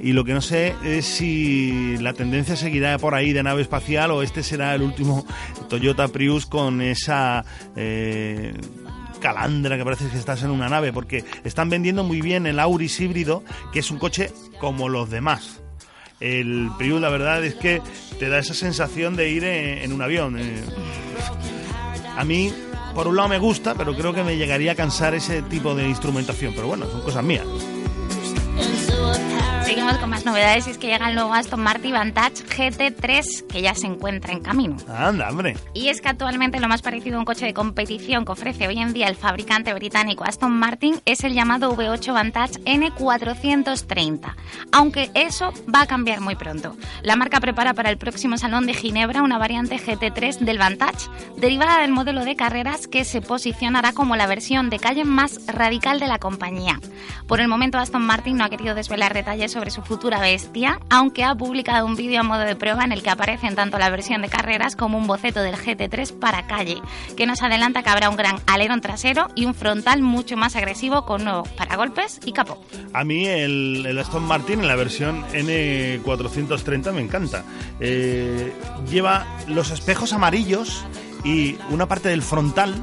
Y 0.02 0.14
lo 0.14 0.24
que 0.26 0.34
no 0.34 0.42
sé 0.42 0.76
es 0.84 1.06
si 1.06 1.98
la 1.98 2.14
tendencia 2.14 2.56
seguirá 2.56 2.98
por 2.98 3.16
ahí 3.16 3.34
de 3.34 3.44
nave 3.44 3.62
espacial 3.62 4.12
o 4.12 4.22
este 4.22 4.44
será 4.44 4.76
el 4.76 4.82
último 4.82 5.26
Toyota 5.70 6.08
Prius 6.10 6.46
con 6.46 6.82
esa 6.82 7.46
eh, 7.76 8.54
calandra 9.20 9.78
que 9.78 9.84
parece 9.84 10.08
que 10.10 10.18
estás 10.18 10.44
en 10.44 10.52
una 10.52 10.70
nave, 10.70 10.94
porque 10.94 11.24
están 11.44 11.70
vendiendo 11.70 12.04
muy 12.04 12.22
bien 12.22 12.46
el 12.46 12.60
Auris 12.60 13.00
híbrido, 13.00 13.44
que 13.72 13.80
es 13.80 13.90
un 13.90 13.98
coche 13.98 14.32
como 14.60 14.90
los 14.90 15.10
demás. 15.10 15.62
El 16.20 16.70
Prius, 16.78 17.02
la 17.02 17.10
verdad 17.10 17.44
es 17.44 17.56
que 17.56 17.82
te 18.20 18.30
da 18.30 18.40
esa 18.40 18.54
sensación 18.54 19.16
de 19.16 19.30
ir 19.30 19.44
en, 19.44 19.92
un 19.92 20.02
avión. 20.02 20.38
Eh. 20.40 20.62
A 22.18 22.24
mí, 22.24 22.54
por 22.94 23.08
un 23.08 23.16
lado 23.16 23.30
me 23.30 23.38
gusta, 23.38 23.76
pero 23.76 23.96
creo 23.96 24.14
que 24.14 24.24
me 24.24 24.38
llegaría 24.38 24.74
a 24.74 24.76
cansar 24.76 25.14
ese 25.14 25.42
tipo 25.42 25.76
de 25.76 25.88
instrumentación. 25.88 26.54
Pero 26.56 26.68
bueno, 26.68 26.86
son 26.90 27.02
cosas 27.02 27.24
mías. 27.24 27.46
Con 30.06 30.12
más 30.12 30.24
novedades 30.24 30.68
y 30.68 30.70
es 30.70 30.78
que 30.78 30.86
llega 30.86 31.10
el 31.10 31.16
nuevo 31.16 31.34
Aston 31.34 31.64
Martin 31.64 31.94
Vantage 31.94 32.46
GT3 32.46 33.48
que 33.48 33.64
ya 33.64 33.74
se 33.74 33.88
encuentra 33.88 34.34
en 34.34 34.40
camino. 34.40 34.78
Anda, 34.88 35.32
hombre. 35.32 35.58
Y 35.74 35.88
es 35.88 36.00
que 36.00 36.10
actualmente 36.10 36.60
lo 36.60 36.68
más 36.68 36.84
parecido 36.84 37.16
a 37.16 37.20
un 37.22 37.26
coche 37.26 37.48
de 37.48 37.56
competición 37.56 38.24
que 38.24 38.34
ofrece 38.34 38.68
hoy 38.68 38.78
en 38.78 38.94
día 38.94 39.08
el 39.08 39.16
fabricante 39.16 39.74
británico 39.74 40.24
Aston 40.24 40.52
Martin 40.52 41.02
es 41.06 41.24
el 41.24 41.34
llamado 41.34 41.76
V8 41.76 42.14
Vantage 42.14 42.60
N430. 42.66 44.36
Aunque 44.72 45.10
eso 45.16 45.52
va 45.74 45.82
a 45.82 45.88
cambiar 45.88 46.22
muy 46.22 46.36
pronto. 46.36 46.78
La 47.02 47.16
marca 47.16 47.40
prepara 47.40 47.74
para 47.74 47.90
el 47.90 47.98
próximo 47.98 48.38
Salón 48.38 48.68
de 48.68 48.76
Ginebra 48.76 49.24
una 49.24 49.40
variante 49.40 49.80
GT3 49.80 50.38
del 50.38 50.60
Vantage, 50.60 51.10
derivada 51.38 51.82
del 51.82 51.92
modelo 51.92 52.26
de 52.26 52.36
carreras 52.36 52.86
que 52.86 53.06
se 53.06 53.22
posicionará 53.22 53.94
como 53.94 54.16
la 54.16 54.28
versión 54.28 54.70
de 54.70 54.78
calle 54.78 55.04
más 55.04 55.48
radical 55.48 56.00
de 56.00 56.06
la 56.06 56.20
compañía. 56.20 56.80
Por 57.28 57.42
el 57.42 57.48
momento 57.48 57.80
Aston 57.80 58.06
Martin 58.06 58.38
no 58.38 58.44
ha 58.44 58.50
querido 58.50 58.76
desvelar 58.76 59.16
detalles 59.16 59.52
sobre 59.52 59.72
su 59.72 59.82
futura 59.96 60.20
bestia, 60.20 60.78
aunque 60.90 61.24
ha 61.24 61.34
publicado 61.36 61.86
un 61.86 61.96
vídeo 61.96 62.20
a 62.20 62.24
modo 62.24 62.42
de 62.42 62.58
prueba 62.58 62.84
en 62.84 62.92
el 62.92 63.02
que 63.02 63.10
aparecen 63.10 63.56
tanto 63.56 63.80
la 63.80 63.90
versión 63.90 64.22
de 64.24 64.28
carreras 64.28 64.76
como 64.76 64.98
un 64.98 65.08
boceto 65.08 65.42
del 65.42 65.56
GT3 65.56 66.20
para 66.20 66.48
calle, 66.48 66.82
que 67.16 67.26
nos 67.26 67.42
adelanta 67.42 67.82
que 67.82 67.92
habrá 67.92 68.10
un 68.10 68.18
gran 68.18 68.36
alerón 68.46 68.82
trasero 68.82 69.30
y 69.36 69.46
un 69.46 69.54
frontal 69.54 70.02
mucho 70.02 70.36
más 70.36 70.58
agresivo 70.58 71.06
con 71.06 71.24
nuevos 71.24 71.48
paragolpes 71.48 72.20
y 72.26 72.34
capó. 72.34 72.62
A 72.92 73.06
mí 73.06 73.26
el, 73.26 73.98
Aston 73.98 74.24
Martin 74.24 74.60
en 74.60 74.68
la 74.68 74.76
versión 74.76 75.24
N430 75.28 76.92
me 76.92 77.00
encanta. 77.00 77.46
Eh, 77.80 78.52
lleva 78.92 79.26
los 79.48 79.72
espejos 79.72 80.12
amarillos 80.12 80.84
y 81.24 81.56
una 81.70 81.88
parte 81.88 82.10
del 82.10 82.22
frontal 82.22 82.76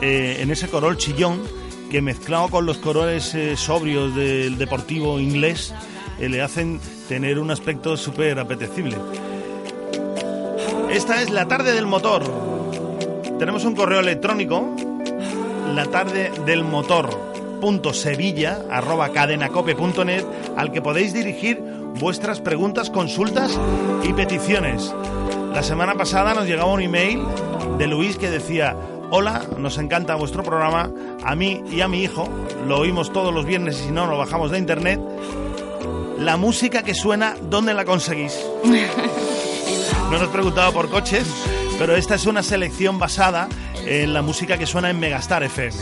eh, 0.00 0.36
en 0.38 0.52
ese 0.52 0.68
corol 0.68 0.96
chillón 0.96 1.42
que 1.90 2.00
mezclado 2.00 2.50
con 2.50 2.66
los 2.66 2.78
colores 2.78 3.34
eh, 3.34 3.56
sobrios 3.56 4.14
del 4.14 4.58
deportivo 4.58 5.18
inglés 5.18 5.74
le 6.28 6.42
hacen 6.42 6.80
tener 7.08 7.38
un 7.38 7.50
aspecto 7.50 7.96
súper 7.96 8.38
apetecible. 8.38 8.96
Esta 10.92 11.22
es 11.22 11.30
la 11.30 11.48
tarde 11.48 11.72
del 11.72 11.86
motor. 11.86 12.22
Tenemos 13.38 13.64
un 13.64 13.74
correo 13.74 14.00
electrónico, 14.00 14.76
la 15.74 15.86
tarde 15.86 16.30
del 16.44 16.64
motor 16.64 17.32
cadenacope.net 19.12 20.24
al 20.56 20.72
que 20.72 20.82
podéis 20.82 21.12
dirigir 21.12 21.60
vuestras 22.00 22.40
preguntas, 22.40 22.90
consultas 22.90 23.58
y 24.02 24.12
peticiones. 24.12 24.92
La 25.54 25.62
semana 25.62 25.94
pasada 25.94 26.34
nos 26.34 26.46
llegaba 26.46 26.72
un 26.72 26.80
email 26.80 27.22
de 27.78 27.86
Luis 27.86 28.16
que 28.16 28.30
decía, 28.30 28.76
hola, 29.10 29.42
nos 29.58 29.78
encanta 29.78 30.16
vuestro 30.16 30.42
programa, 30.42 30.90
a 31.22 31.34
mí 31.36 31.62
y 31.70 31.82
a 31.82 31.88
mi 31.88 32.02
hijo, 32.02 32.28
lo 32.66 32.78
oímos 32.78 33.12
todos 33.12 33.32
los 33.32 33.44
viernes 33.44 33.80
y 33.80 33.84
si 33.86 33.92
no, 33.92 34.06
lo 34.06 34.18
bajamos 34.18 34.50
de 34.50 34.58
internet, 34.58 35.00
la 36.18 36.36
música 36.36 36.82
que 36.82 36.94
suena, 36.94 37.34
¿dónde 37.42 37.74
la 37.74 37.84
conseguís? 37.84 38.38
No 40.10 40.18
nos 40.18 40.28
preguntado 40.28 40.74
por 40.74 40.90
coches, 40.90 41.26
pero 41.78 41.96
esta 41.96 42.16
es 42.16 42.26
una 42.26 42.42
selección 42.42 42.98
basada 42.98 43.48
en 43.86 44.12
la 44.12 44.20
música 44.20 44.58
que 44.58 44.66
suena 44.66 44.90
en 44.90 45.00
Megastar 45.00 45.42
FM. 45.42 45.72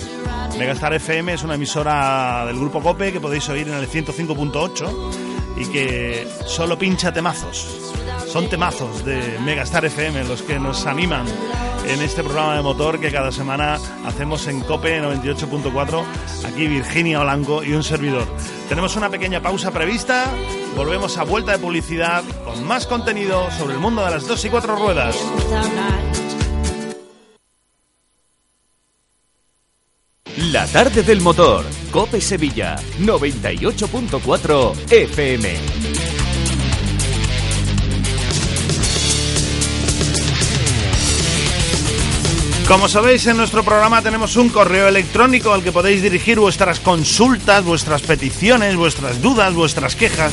Megastar 0.57 0.95
FM 0.95 1.33
es 1.33 1.42
una 1.42 1.57
emisora 1.57 2.45
del 2.47 2.57
grupo 2.57 2.80
Cope 2.80 3.12
que 3.12 3.19
podéis 3.19 3.49
oír 3.49 3.66
en 3.66 3.75
el 3.75 3.88
105.8 3.88 5.11
y 5.57 5.66
que 5.66 6.28
solo 6.47 6.78
pincha 6.78 7.12
temazos. 7.12 7.92
Son 8.28 8.49
temazos 8.49 9.04
de 9.04 9.37
Megastar 9.45 9.85
FM 9.85 10.23
los 10.25 10.42
que 10.42 10.61
nos 10.61 10.87
animan 10.87 11.26
en 11.93 12.03
este 12.03 12.23
programa 12.23 12.55
de 12.55 12.63
motor 12.63 13.01
que 13.01 13.11
cada 13.11 13.33
semana 13.33 13.79
hacemos 14.05 14.47
en 14.47 14.61
COPE 14.61 15.03
98.4, 15.03 16.05
aquí 16.47 16.69
Virginia 16.69 17.21
Blanco 17.21 17.65
y 17.65 17.73
un 17.73 17.83
servidor. 17.83 18.27
Tenemos 18.69 18.95
una 18.97 19.11
pequeña 19.11 19.43
pausa 19.43 19.73
prevista, 19.73 20.27
volvemos 20.77 21.19
a 21.19 21.25
vuelta 21.25 21.53
de 21.53 21.59
publicidad 21.59 22.23
con 22.45 22.65
más 22.65 22.87
contenido 22.87 23.51
sobre 23.59 23.75
el 23.75 23.81
mundo 23.81 24.05
de 24.05 24.11
las 24.13 24.27
dos 24.29 24.45
y 24.45 24.51
cuatro 24.51 24.77
ruedas. 24.77 25.17
La 30.53 30.67
tarde 30.67 31.03
del 31.03 31.21
motor, 31.21 31.65
Cope 31.91 32.21
Sevilla, 32.21 32.77
98.4 33.01 34.93
FM. 34.93 35.80
Como 42.71 42.87
sabéis, 42.89 43.27
en 43.27 43.37
nuestro 43.37 43.65
programa 43.65 44.00
tenemos 44.00 44.37
un 44.37 44.49
correo 44.49 44.87
electrónico 44.87 45.53
al 45.53 45.65
que 45.65 45.73
podéis 45.73 46.03
dirigir 46.03 46.39
vuestras 46.39 46.79
consultas, 46.79 47.65
vuestras 47.65 48.00
peticiones, 48.03 48.77
vuestras 48.77 49.21
dudas, 49.21 49.53
vuestras 49.55 49.97
quejas. 49.97 50.33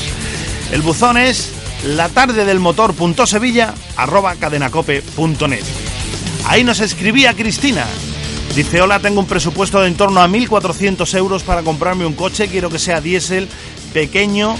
El 0.72 0.84
buzón 0.84 1.18
es 1.18 1.52
la 1.84 2.10
tarde 2.10 2.46
del 2.46 2.62
cadenacope.net. 4.40 5.64
Ahí 6.46 6.64
nos 6.64 6.80
escribía 6.80 7.34
Cristina. 7.34 7.88
Dice, 8.56 8.84
hola, 8.84 9.00
tengo 9.00 9.20
un 9.20 9.26
presupuesto 9.26 9.82
de 9.82 9.88
en 9.88 9.96
torno 9.96 10.22
a 10.22 10.28
1.400 10.28 11.18
euros 11.18 11.42
para 11.42 11.64
comprarme 11.64 12.06
un 12.06 12.14
coche, 12.14 12.50
quiero 12.50 12.70
que 12.70 12.78
sea 12.78 13.02
diésel, 13.02 13.50
pequeño 13.94 14.56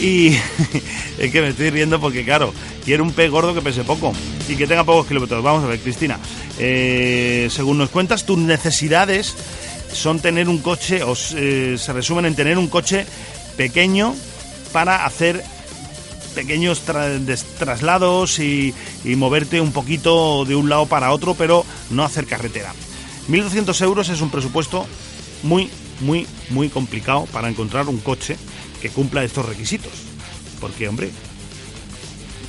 y... 0.00 0.28
es 1.18 1.30
que 1.30 1.42
me 1.42 1.48
estoy 1.48 1.68
riendo 1.68 2.00
porque, 2.00 2.24
claro, 2.24 2.54
quiero 2.86 3.02
un 3.02 3.12
pez 3.12 3.30
gordo 3.30 3.52
que 3.52 3.60
pese 3.60 3.84
poco 3.84 4.12
y 4.48 4.56
que 4.56 4.66
tenga 4.66 4.84
pocos 4.84 5.06
kilómetros. 5.06 5.42
Vamos 5.42 5.64
a 5.64 5.66
ver, 5.66 5.80
Cristina. 5.80 6.18
Eh, 6.58 7.48
según 7.50 7.76
nos 7.78 7.90
cuentas, 7.90 8.24
tus 8.24 8.38
necesidades 8.38 9.34
son 9.92 10.20
tener 10.20 10.48
un 10.48 10.58
coche, 10.58 11.02
o 11.02 11.14
eh, 11.34 11.76
se 11.78 11.92
resumen 11.92 12.24
en 12.24 12.36
tener 12.36 12.56
un 12.56 12.68
coche 12.68 13.04
pequeño 13.56 14.14
para 14.72 15.04
hacer 15.04 15.42
pequeños 16.34 16.82
traslados 17.58 18.38
y, 18.38 18.74
y, 19.04 19.16
moverte 19.16 19.60
un 19.60 19.72
poquito 19.72 20.44
de 20.44 20.54
un 20.54 20.68
lado 20.68 20.86
para 20.86 21.10
otro, 21.10 21.34
pero 21.34 21.64
no 21.90 22.04
hacer 22.04 22.26
carretera. 22.26 22.72
1.200 23.28 23.80
euros 23.82 24.10
es 24.10 24.20
un 24.20 24.30
presupuesto 24.30 24.86
muy, 25.42 25.70
muy, 26.00 26.26
muy 26.50 26.68
complicado 26.68 27.26
para 27.32 27.48
encontrar 27.48 27.88
un 27.88 27.98
coche 27.98 28.36
que 28.82 28.90
cumpla 28.90 29.24
estos 29.24 29.46
requisitos. 29.46 29.92
Porque, 30.60 30.88
hombre, 30.88 31.10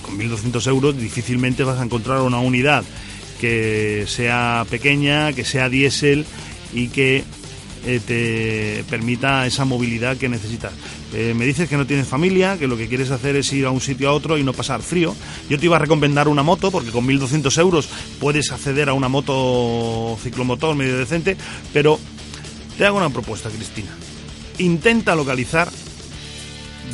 con 0.08 0.18
1.200 0.18 0.68
euros 0.68 0.98
difícilmente 0.98 1.64
vas 1.64 1.80
a 1.80 1.84
encontrar 1.84 2.22
una 2.22 2.40
unidad 2.40 2.84
que 3.40 4.06
sea 4.08 4.66
pequeña, 4.70 5.34
que 5.34 5.46
sea 5.46 5.70
diésel 5.70 6.26
y 6.74 6.88
que 6.88 7.24
eh, 7.86 8.02
te 8.06 8.84
permita 8.90 9.46
esa 9.46 9.66
movilidad 9.66 10.18
que 10.18 10.30
necesitas. 10.30 10.72
Eh, 11.14 11.34
me 11.36 11.46
dices 11.46 11.70
que 11.70 11.78
no 11.78 11.86
tienes 11.86 12.08
familia, 12.08 12.58
que 12.58 12.68
lo 12.68 12.76
que 12.76 12.88
quieres 12.88 13.12
hacer 13.12 13.36
es 13.36 13.52
ir 13.54 13.66
a 13.66 13.72
un 13.72 13.80
sitio 13.80 14.10
a 14.10 14.14
otro 14.14 14.38
y 14.38 14.44
no 14.44 14.54
pasar 14.54 14.82
frío. 14.82 15.16
Yo 15.50 15.60
te 15.60 15.66
iba 15.66 15.76
a 15.76 15.80
recomendar 15.80 16.28
una 16.28 16.44
moto, 16.44 16.72
porque 16.72 16.90
con 16.90 17.08
1.200 17.08 17.60
euros 17.60 17.90
puedes 18.20 18.52
acceder 18.52 18.90
a 18.90 18.94
una 18.94 19.08
moto 19.08 20.18
ciclomotor 20.22 20.76
medio 20.76 20.98
decente, 20.98 21.38
pero 21.72 22.00
te 22.78 22.86
hago 22.86 22.98
una 22.98 23.10
propuesta, 23.10 23.50
Cristina. 23.50 23.92
Intenta 24.58 25.16
localizar 25.16 25.70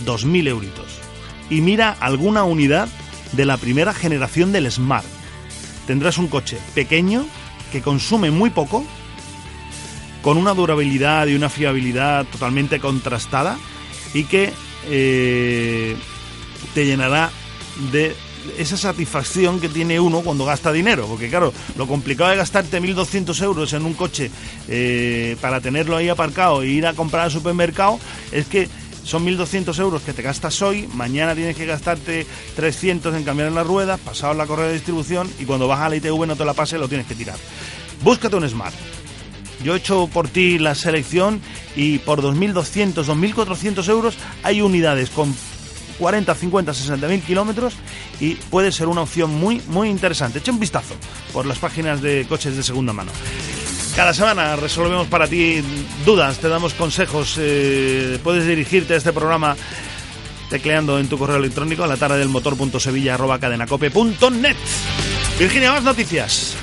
2.000 0.05 0.47
euritos 0.47 0.85
y 1.49 1.61
mira 1.61 1.91
alguna 1.99 2.43
unidad 2.43 2.89
de 3.33 3.45
la 3.45 3.57
primera 3.57 3.93
generación 3.93 4.51
del 4.51 4.71
Smart. 4.71 5.05
Tendrás 5.87 6.17
un 6.17 6.27
coche 6.27 6.57
pequeño 6.73 7.25
que 7.71 7.81
consume 7.81 8.31
muy 8.31 8.49
poco, 8.49 8.85
con 10.21 10.37
una 10.37 10.53
durabilidad 10.53 11.27
y 11.27 11.35
una 11.35 11.49
fiabilidad 11.49 12.25
totalmente 12.25 12.79
contrastada 12.79 13.57
y 14.13 14.23
que 14.23 14.53
eh, 14.87 15.95
te 16.73 16.85
llenará 16.85 17.29
de 17.91 18.15
esa 18.57 18.77
satisfacción 18.77 19.59
que 19.59 19.69
tiene 19.69 19.99
uno 19.99 20.21
cuando 20.21 20.45
gasta 20.45 20.71
dinero. 20.71 21.07
Porque 21.07 21.29
claro, 21.29 21.53
lo 21.77 21.87
complicado 21.87 22.29
de 22.29 22.37
gastarte 22.37 22.81
1.200 22.81 23.43
euros 23.43 23.73
en 23.73 23.85
un 23.85 23.93
coche 23.93 24.31
eh, 24.67 25.35
para 25.41 25.61
tenerlo 25.61 25.97
ahí 25.97 26.09
aparcado 26.09 26.61
e 26.61 26.67
ir 26.67 26.85
a 26.85 26.93
comprar 26.93 27.25
al 27.25 27.31
supermercado 27.31 27.99
es 28.31 28.45
que 28.45 28.69
son 29.03 29.25
1.200 29.25 29.77
euros 29.79 30.01
que 30.01 30.13
te 30.13 30.21
gastas 30.21 30.61
hoy, 30.61 30.87
mañana 30.93 31.35
tienes 31.35 31.55
que 31.55 31.65
gastarte 31.65 32.25
300 32.55 33.15
en 33.15 33.23
cambiar 33.23 33.51
las 33.51 33.67
ruedas, 33.67 33.99
pasado 33.99 34.33
la 34.33 34.47
correa 34.47 34.67
de 34.67 34.73
distribución 34.73 35.29
y 35.39 35.45
cuando 35.45 35.67
vas 35.67 35.81
a 35.81 35.89
la 35.89 35.95
ITV 35.97 36.25
no 36.25 36.35
te 36.35 36.45
la 36.45 36.53
pase, 36.53 36.77
lo 36.77 36.87
tienes 36.87 37.07
que 37.07 37.15
tirar. 37.15 37.37
Búscate 38.01 38.35
un 38.35 38.47
Smart. 38.47 38.75
Yo 39.63 39.73
he 39.73 39.77
hecho 39.77 40.07
por 40.07 40.27
ti 40.27 40.59
la 40.59 40.75
selección 40.75 41.41
y 41.75 41.99
por 41.99 42.21
2.200, 42.21 42.93
2.400 42.93 43.89
euros 43.89 44.15
hay 44.43 44.61
unidades 44.61 45.09
con 45.09 45.33
40, 45.99 46.35
50, 46.35 46.73
60 46.73 47.07
mil 47.07 47.21
kilómetros 47.21 47.75
y 48.19 48.35
puede 48.35 48.71
ser 48.71 48.87
una 48.87 49.01
opción 49.01 49.33
muy, 49.33 49.61
muy 49.67 49.89
interesante. 49.89 50.39
Echa 50.39 50.51
un 50.51 50.59
vistazo 50.59 50.95
por 51.31 51.45
las 51.45 51.59
páginas 51.59 52.01
de 52.01 52.25
coches 52.27 52.55
de 52.55 52.63
segunda 52.63 52.93
mano. 52.93 53.11
Cada 53.95 54.13
semana 54.13 54.55
resolvemos 54.55 55.07
para 55.07 55.27
ti 55.27 55.61
dudas, 56.03 56.39
te 56.39 56.49
damos 56.49 56.73
consejos, 56.73 57.37
eh, 57.39 58.17
puedes 58.23 58.47
dirigirte 58.47 58.95
a 58.95 58.97
este 58.97 59.13
programa 59.13 59.55
tecleando 60.49 60.97
en 60.99 61.07
tu 61.07 61.19
correo 61.19 61.37
electrónico 61.37 61.83
a 61.83 61.87
la 61.87 61.97
tarde 61.97 62.17
del 62.17 62.29
motor.sevilla.cadenacope.net. 62.29 64.55
Virginia, 65.37 65.73
más 65.73 65.83
noticias. 65.83 66.55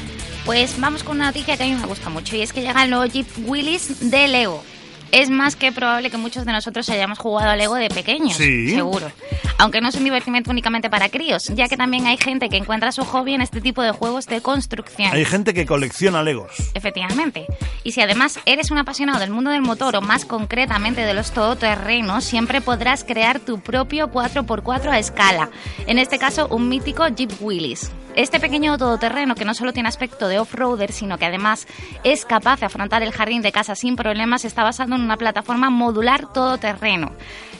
Pues 0.44 0.80
vamos 0.80 1.04
con 1.04 1.14
una 1.16 1.26
noticia 1.26 1.56
que 1.56 1.62
a 1.62 1.66
mí 1.66 1.74
me 1.74 1.86
gusta 1.86 2.08
mucho 2.08 2.34
y 2.34 2.42
es 2.42 2.52
que 2.52 2.62
llega 2.62 2.82
el 2.82 2.90
nuevo 2.90 3.04
Jeep 3.04 3.28
Willys 3.46 4.10
de 4.10 4.26
Lego 4.26 4.64
es 5.12 5.30
más 5.30 5.56
que 5.56 5.72
probable 5.72 6.10
que 6.10 6.16
muchos 6.16 6.44
de 6.44 6.52
nosotros 6.52 6.88
hayamos 6.90 7.18
jugado 7.18 7.50
a 7.50 7.56
Lego 7.56 7.74
de 7.74 7.88
pequeños. 7.88 8.36
Sí. 8.36 8.70
Seguro. 8.70 9.10
Aunque 9.58 9.80
no 9.80 9.88
es 9.88 9.94
un 9.94 10.04
divertimento 10.04 10.50
únicamente 10.50 10.88
para 10.88 11.08
críos, 11.08 11.48
ya 11.48 11.68
que 11.68 11.76
también 11.76 12.06
hay 12.06 12.16
gente 12.16 12.48
que 12.48 12.56
encuentra 12.56 12.92
su 12.92 13.04
hobby 13.04 13.34
en 13.34 13.42
este 13.42 13.60
tipo 13.60 13.82
de 13.82 13.92
juegos 13.92 14.26
de 14.26 14.40
construcción. 14.40 15.12
Hay 15.12 15.24
gente 15.24 15.52
que 15.52 15.66
colecciona 15.66 16.22
Legos. 16.22 16.52
Efectivamente. 16.74 17.46
Y 17.84 17.92
si 17.92 18.00
además 18.00 18.38
eres 18.46 18.70
un 18.70 18.78
apasionado 18.78 19.18
del 19.18 19.30
mundo 19.30 19.50
del 19.50 19.62
motor 19.62 19.96
o 19.96 20.00
más 20.00 20.24
concretamente 20.24 21.02
de 21.02 21.14
los 21.14 21.32
todoterrenos, 21.32 22.24
siempre 22.24 22.60
podrás 22.60 23.04
crear 23.04 23.40
tu 23.40 23.60
propio 23.60 24.10
4x4 24.10 24.90
a 24.90 24.98
escala. 24.98 25.50
En 25.86 25.98
este 25.98 26.18
caso, 26.18 26.48
un 26.48 26.68
mítico 26.68 27.06
Jeep 27.08 27.32
Willys. 27.40 27.90
Este 28.16 28.40
pequeño 28.40 28.76
todoterreno 28.76 29.34
que 29.34 29.44
no 29.44 29.54
solo 29.54 29.72
tiene 29.72 29.88
aspecto 29.88 30.28
de 30.28 30.38
off-roader, 30.40 30.92
sino 30.92 31.16
que 31.16 31.26
además 31.26 31.66
es 32.02 32.24
capaz 32.24 32.60
de 32.60 32.66
afrontar 32.66 33.02
el 33.02 33.12
jardín 33.12 33.40
de 33.40 33.52
casa 33.52 33.74
sin 33.74 33.96
problemas, 33.96 34.44
está 34.44 34.64
basado 34.64 34.94
en 34.96 35.02
una 35.02 35.16
plataforma 35.16 35.70
modular 35.70 36.30
todoterreno. 36.32 37.12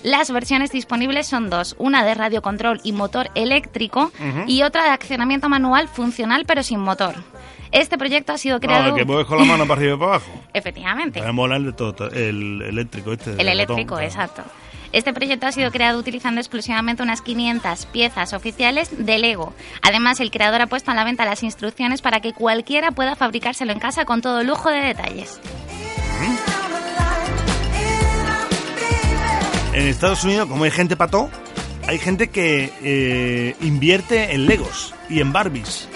Las 0.02 0.30
versiones 0.30 0.72
disponibles 0.72 1.28
son 1.28 1.50
dos, 1.50 1.76
una 1.78 2.04
de 2.04 2.14
radio 2.14 2.42
control 2.42 2.80
y 2.82 2.92
motor 2.92 3.30
eléctrico 3.34 4.12
y 4.46 4.62
otra 4.62 4.84
de 4.84 4.90
accionamiento 4.90 5.48
manual 5.48 5.88
funcional 5.88 6.44
pero 6.46 6.62
sin 6.62 6.80
motor. 6.80 7.14
Este 7.72 7.96
proyecto 7.96 8.32
ha 8.32 8.38
sido 8.38 8.58
creado... 8.58 8.92
Ah, 8.92 8.96
que 8.96 9.04
mueves 9.04 9.26
con 9.26 9.38
la 9.38 9.44
mano 9.44 9.66
para 9.66 9.80
arriba 9.80 9.94
y 9.94 9.98
para 9.98 10.10
abajo. 10.14 10.30
Efectivamente. 10.52 11.22
Me 11.22 11.32
mola 11.32 11.56
el, 11.56 11.72
el 12.12 12.62
eléctrico 12.62 13.12
este. 13.12 13.30
El 13.30 13.36
del 13.36 13.48
eléctrico, 13.48 13.94
claro. 13.94 14.06
exacto. 14.06 14.42
Este 14.92 15.12
proyecto 15.12 15.46
ha 15.46 15.52
sido 15.52 15.70
creado 15.70 15.98
utilizando 15.98 16.40
exclusivamente 16.40 17.02
unas 17.02 17.22
500 17.22 17.86
piezas 17.86 18.32
oficiales 18.32 18.90
de 19.06 19.18
Lego. 19.18 19.54
Además, 19.82 20.18
el 20.20 20.30
creador 20.30 20.62
ha 20.62 20.66
puesto 20.66 20.90
a 20.90 20.94
la 20.94 21.04
venta 21.04 21.24
las 21.24 21.42
instrucciones 21.42 22.02
para 22.02 22.20
que 22.20 22.32
cualquiera 22.32 22.90
pueda 22.90 23.14
fabricárselo 23.14 23.72
en 23.72 23.78
casa 23.78 24.04
con 24.04 24.20
todo 24.20 24.42
lujo 24.42 24.68
de 24.70 24.80
detalles. 24.80 25.40
En 29.72 29.86
Estados 29.86 30.24
Unidos, 30.24 30.48
como 30.48 30.64
hay 30.64 30.72
gente 30.72 30.96
pato, 30.96 31.30
hay 31.86 31.98
gente 31.98 32.28
que 32.28 32.72
eh, 32.82 33.54
invierte 33.60 34.34
en 34.34 34.46
Legos 34.46 34.92
y 35.08 35.20
en 35.20 35.32
Barbies. 35.32 35.88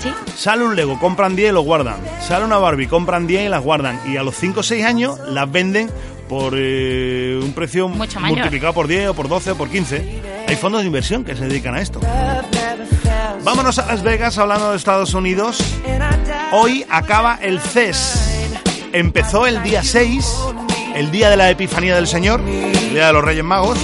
¿Sí? 0.00 0.10
Sale 0.34 0.64
un 0.64 0.76
Lego, 0.76 0.98
compran 0.98 1.36
10 1.36 1.50
y 1.50 1.52
lo 1.52 1.60
guardan. 1.60 1.96
Sale 2.20 2.44
una 2.44 2.56
Barbie, 2.56 2.86
compran 2.86 3.26
10 3.26 3.46
y 3.46 3.48
las 3.48 3.62
guardan. 3.62 4.00
Y 4.06 4.16
a 4.16 4.22
los 4.22 4.36
5 4.36 4.60
o 4.60 4.62
6 4.62 4.84
años 4.84 5.18
las 5.26 5.50
venden 5.50 5.90
por 6.28 6.54
eh, 6.56 7.38
un 7.42 7.52
precio 7.52 7.88
Mucho 7.88 8.20
mayor. 8.20 8.38
multiplicado 8.38 8.72
por 8.74 8.86
10 8.86 9.08
o 9.08 9.14
por 9.14 9.28
12 9.28 9.52
o 9.52 9.56
por 9.56 9.68
15. 9.68 10.22
Hay 10.46 10.56
fondos 10.56 10.82
de 10.82 10.86
inversión 10.86 11.24
que 11.24 11.34
se 11.34 11.46
dedican 11.46 11.74
a 11.74 11.80
esto. 11.80 12.00
Vámonos 13.44 13.78
a 13.78 13.86
Las 13.86 14.02
Vegas 14.02 14.36
hablando 14.38 14.70
de 14.70 14.76
Estados 14.76 15.14
Unidos. 15.14 15.58
Hoy 16.52 16.84
acaba 16.90 17.38
el 17.40 17.60
CES. 17.60 18.50
Empezó 18.92 19.46
el 19.46 19.62
día 19.62 19.82
6, 19.82 20.26
el 20.94 21.10
día 21.10 21.30
de 21.30 21.36
la 21.36 21.50
Epifanía 21.50 21.94
del 21.94 22.06
Señor, 22.06 22.40
el 22.40 22.94
día 22.94 23.06
de 23.08 23.12
los 23.12 23.24
Reyes 23.24 23.44
Magos. 23.44 23.78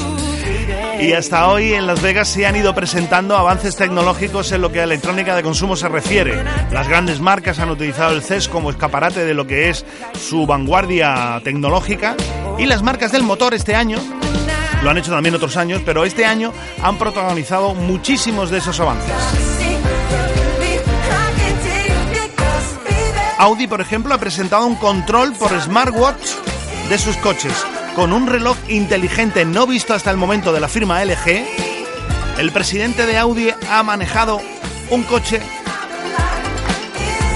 Y 1.00 1.12
hasta 1.12 1.48
hoy 1.48 1.74
en 1.74 1.86
Las 1.86 2.00
Vegas 2.00 2.28
se 2.28 2.46
han 2.46 2.56
ido 2.56 2.74
presentando 2.74 3.36
avances 3.36 3.76
tecnológicos 3.76 4.52
en 4.52 4.62
lo 4.62 4.72
que 4.72 4.80
a 4.80 4.84
electrónica 4.84 5.34
de 5.34 5.42
consumo 5.42 5.76
se 5.76 5.88
refiere. 5.88 6.42
Las 6.70 6.88
grandes 6.88 7.20
marcas 7.20 7.58
han 7.58 7.70
utilizado 7.70 8.12
el 8.12 8.22
CES 8.22 8.48
como 8.48 8.70
escaparate 8.70 9.24
de 9.24 9.34
lo 9.34 9.46
que 9.46 9.70
es 9.70 9.84
su 10.18 10.46
vanguardia 10.46 11.40
tecnológica 11.44 12.16
y 12.58 12.66
las 12.66 12.82
marcas 12.82 13.12
del 13.12 13.22
motor 13.22 13.54
este 13.54 13.74
año, 13.74 13.98
lo 14.82 14.90
han 14.90 14.98
hecho 14.98 15.10
también 15.10 15.34
otros 15.34 15.56
años, 15.56 15.82
pero 15.84 16.04
este 16.04 16.26
año 16.26 16.52
han 16.82 16.98
protagonizado 16.98 17.74
muchísimos 17.74 18.50
de 18.50 18.58
esos 18.58 18.78
avances. 18.80 19.12
Audi, 23.38 23.66
por 23.66 23.80
ejemplo, 23.80 24.14
ha 24.14 24.18
presentado 24.18 24.66
un 24.66 24.76
control 24.76 25.32
por 25.34 25.58
smartwatch 25.60 26.28
de 26.88 26.98
sus 26.98 27.16
coches 27.16 27.64
con 27.94 28.12
un 28.12 28.26
reloj 28.26 28.56
inteligente 28.68 29.44
no 29.44 29.66
visto 29.66 29.94
hasta 29.94 30.10
el 30.10 30.16
momento 30.16 30.52
de 30.52 30.60
la 30.60 30.68
firma 30.68 31.04
LG. 31.04 31.44
El 32.38 32.50
presidente 32.50 33.06
de 33.06 33.16
Audi 33.18 33.50
ha 33.70 33.82
manejado 33.82 34.40
un 34.90 35.02
coche 35.04 35.40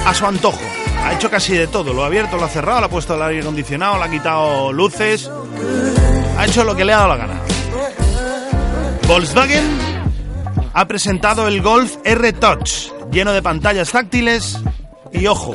a 0.05 0.15
su 0.15 0.27
antojo. 0.27 0.61
Ha 1.05 1.15
hecho 1.15 1.31
casi 1.31 1.57
de 1.57 1.69
todo. 1.69 1.93
Lo 1.93 2.03
ha 2.03 2.07
abierto, 2.07 2.37
lo 2.37 2.45
ha 2.45 2.49
cerrado, 2.49 2.81
le 2.81 2.87
ha 2.87 2.91
puesto 2.91 3.15
el 3.15 3.23
aire 3.23 3.43
acondicionado, 3.43 3.99
le 3.99 4.05
ha 4.05 4.11
quitado 4.11 4.73
luces. 4.73 5.31
Ha 6.37 6.47
hecho 6.47 6.65
lo 6.65 6.75
que 6.75 6.85
le 6.85 6.93
ha 6.93 6.99
dado 6.99 7.09
la 7.09 7.17
gana. 7.17 7.41
Volkswagen 9.07 9.65
ha 10.75 10.87
presentado 10.87 11.47
el 11.47 11.63
Golf 11.63 11.97
R 12.05 12.33
Touch, 12.35 12.93
lleno 13.11 13.33
de 13.33 13.43
pantallas 13.43 13.91
táctiles 13.91 14.59
y, 15.13 15.27
ojo, 15.29 15.55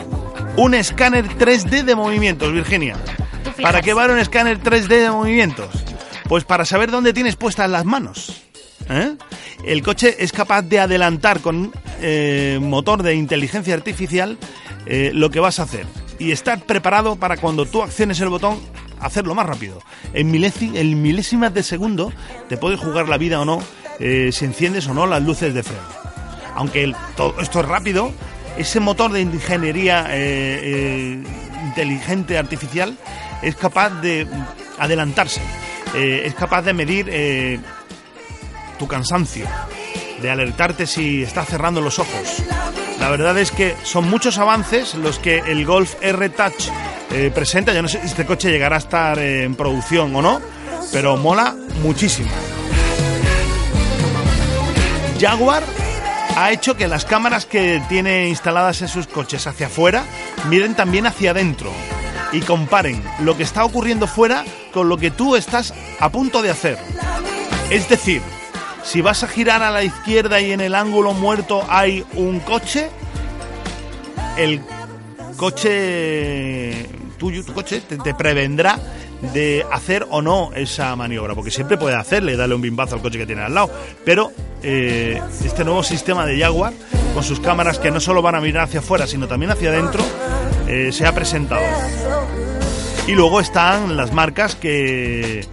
un 0.55 0.73
escáner 0.73 1.27
3D 1.37 1.83
de 1.83 1.95
movimientos, 1.95 2.51
Virginia. 2.51 2.95
¿Para 3.61 3.81
qué 3.81 3.93
vale 3.93 4.13
un 4.13 4.19
escáner 4.19 4.59
3D 4.59 4.87
de 4.87 5.11
movimientos? 5.11 5.69
Pues 6.27 6.43
para 6.43 6.65
saber 6.65 6.91
dónde 6.91 7.13
tienes 7.13 7.35
puestas 7.35 7.69
las 7.69 7.85
manos. 7.85 8.43
¿eh? 8.89 9.15
El 9.65 9.83
coche 9.83 10.15
es 10.19 10.31
capaz 10.31 10.61
de 10.63 10.79
adelantar 10.79 11.41
con 11.41 11.71
eh, 12.01 12.59
motor 12.61 13.03
de 13.03 13.15
inteligencia 13.15 13.73
artificial 13.73 14.37
eh, 14.85 15.11
lo 15.13 15.29
que 15.29 15.39
vas 15.39 15.59
a 15.59 15.63
hacer 15.63 15.85
y 16.19 16.31
estar 16.31 16.61
preparado 16.65 17.15
para 17.15 17.37
cuando 17.37 17.65
tú 17.65 17.81
acciones 17.81 18.19
el 18.19 18.29
botón 18.29 18.59
hacerlo 18.99 19.35
más 19.35 19.45
rápido. 19.45 19.79
En, 20.13 20.33
en 20.33 21.01
milésimas 21.01 21.53
de 21.53 21.63
segundo 21.63 22.13
te 22.47 22.57
puedes 22.57 22.79
jugar 22.79 23.09
la 23.09 23.17
vida 23.17 23.39
o 23.41 23.45
no 23.45 23.61
si 23.99 24.45
enciendes 24.45 24.87
o 24.87 24.93
no 24.93 25.05
las 25.05 25.21
luces 25.21 25.53
de 25.53 25.63
freno. 25.63 25.83
Aunque 26.55 26.93
todo 27.15 27.35
esto 27.39 27.61
es 27.61 27.65
rápido, 27.65 28.11
ese 28.57 28.79
motor 28.79 29.11
de 29.11 29.21
ingeniería 29.21 30.07
inteligente 31.63 32.37
artificial 32.37 32.97
es 33.41 33.55
capaz 33.55 33.89
de 34.01 34.27
adelantarse, 34.77 35.41
eh, 35.95 36.23
es 36.25 36.33
capaz 36.35 36.63
de 36.63 36.73
medir 36.73 37.07
eh, 37.09 37.59
tu 38.79 38.87
cansancio, 38.87 39.45
de 40.21 40.29
alertarte 40.29 40.87
si 40.87 41.23
estás 41.23 41.47
cerrando 41.47 41.81
los 41.81 41.99
ojos. 41.99 42.43
La 42.99 43.09
verdad 43.09 43.37
es 43.37 43.51
que 43.51 43.75
son 43.83 44.09
muchos 44.09 44.37
avances 44.37 44.95
los 44.95 45.19
que 45.19 45.39
el 45.39 45.65
Golf 45.65 45.95
R 46.01 46.29
Touch 46.29 46.69
eh, 47.11 47.31
presenta. 47.33 47.73
Yo 47.73 47.81
no 47.81 47.87
sé 47.87 47.99
si 47.99 48.07
este 48.07 48.25
coche 48.25 48.49
llegará 48.49 48.77
a 48.77 48.79
estar 48.79 49.19
en 49.19 49.55
producción 49.55 50.15
o 50.15 50.21
no, 50.21 50.41
pero 50.91 51.17
mola 51.17 51.55
muchísimo. 51.81 52.29
Jaguar 55.19 55.63
ha 56.35 56.51
hecho 56.51 56.75
que 56.75 56.87
las 56.87 57.05
cámaras 57.05 57.45
que 57.45 57.81
tiene 57.89 58.27
instaladas 58.27 58.81
en 58.81 58.87
sus 58.87 59.07
coches 59.07 59.45
hacia 59.47 59.67
afuera 59.67 60.03
miren 60.49 60.75
también 60.75 61.05
hacia 61.05 61.31
adentro 61.31 61.71
y 62.31 62.41
comparen 62.41 63.03
lo 63.19 63.37
que 63.37 63.43
está 63.43 63.63
ocurriendo 63.63 64.07
fuera 64.07 64.43
con 64.73 64.89
lo 64.89 64.97
que 64.97 65.11
tú 65.11 65.35
estás 65.35 65.73
a 65.99 66.09
punto 66.09 66.41
de 66.41 66.49
hacer. 66.49 66.77
Es 67.69 67.87
decir, 67.87 68.21
si 68.83 69.01
vas 69.01 69.23
a 69.23 69.27
girar 69.27 69.61
a 69.61 69.71
la 69.71 69.83
izquierda 69.83 70.41
y 70.41 70.51
en 70.51 70.61
el 70.61 70.75
ángulo 70.75 71.13
muerto 71.13 71.63
hay 71.69 72.03
un 72.13 72.39
coche, 72.39 72.89
el 74.37 74.61
coche 75.37 76.89
tuyo, 77.17 77.45
tu 77.45 77.53
coche, 77.53 77.81
te, 77.81 77.97
te 77.97 78.13
prevendrá 78.13 78.79
de 79.31 79.65
hacer 79.71 80.05
o 80.09 80.21
no 80.21 80.51
esa 80.55 80.95
maniobra, 80.95 81.33
porque 81.35 81.51
siempre 81.51 81.77
puede 81.77 81.95
hacerle, 81.95 82.35
darle 82.35 82.55
un 82.55 82.61
bimbazo 82.61 82.95
al 82.95 83.01
coche 83.01 83.17
que 83.17 83.25
tiene 83.25 83.43
al 83.43 83.53
lado. 83.53 83.71
Pero 84.03 84.31
eh, 84.61 85.21
este 85.43 85.63
nuevo 85.63 85.83
sistema 85.83 86.25
de 86.25 86.39
Jaguar, 86.39 86.73
con 87.13 87.23
sus 87.23 87.39
cámaras 87.39 87.79
que 87.79 87.91
no 87.91 87.99
solo 87.99 88.21
van 88.21 88.35
a 88.35 88.41
mirar 88.41 88.65
hacia 88.65 88.81
afuera, 88.81 89.07
sino 89.07 89.27
también 89.27 89.51
hacia 89.51 89.69
adentro, 89.69 90.03
eh, 90.67 90.91
se 90.91 91.05
ha 91.05 91.13
presentado. 91.13 91.63
Y 93.07 93.13
luego 93.13 93.39
están 93.39 93.95
las 93.95 94.13
marcas 94.13 94.55
que 94.55 95.45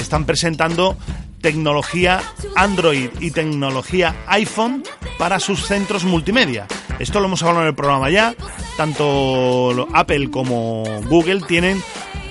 están 0.00 0.24
presentando 0.24 0.96
tecnología 1.40 2.20
Android 2.56 3.08
y 3.20 3.30
tecnología 3.30 4.14
iPhone 4.26 4.82
para 5.18 5.40
sus 5.40 5.66
centros 5.66 6.04
multimedia. 6.04 6.66
Esto 6.98 7.20
lo 7.20 7.26
hemos 7.26 7.42
hablado 7.42 7.62
en 7.62 7.68
el 7.68 7.74
programa 7.74 8.10
ya. 8.10 8.34
Tanto 8.76 9.88
Apple 9.94 10.30
como 10.30 10.84
Google 11.08 11.40
tienen 11.48 11.82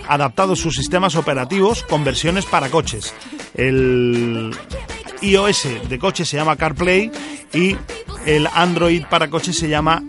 adaptados 0.09 0.59
sus 0.59 0.75
sistemas 0.75 1.15
operativos 1.15 1.83
con 1.83 2.03
versiones 2.03 2.45
para 2.45 2.69
coches. 2.69 3.13
El 3.53 4.55
iOS 5.21 5.67
de 5.87 5.99
coche 5.99 6.25
se 6.25 6.37
llama 6.37 6.55
CarPlay 6.55 7.11
y 7.53 7.77
el 8.25 8.47
Android 8.53 9.05
para 9.09 9.29
coches 9.29 9.55
se 9.57 9.69
llama 9.69 10.03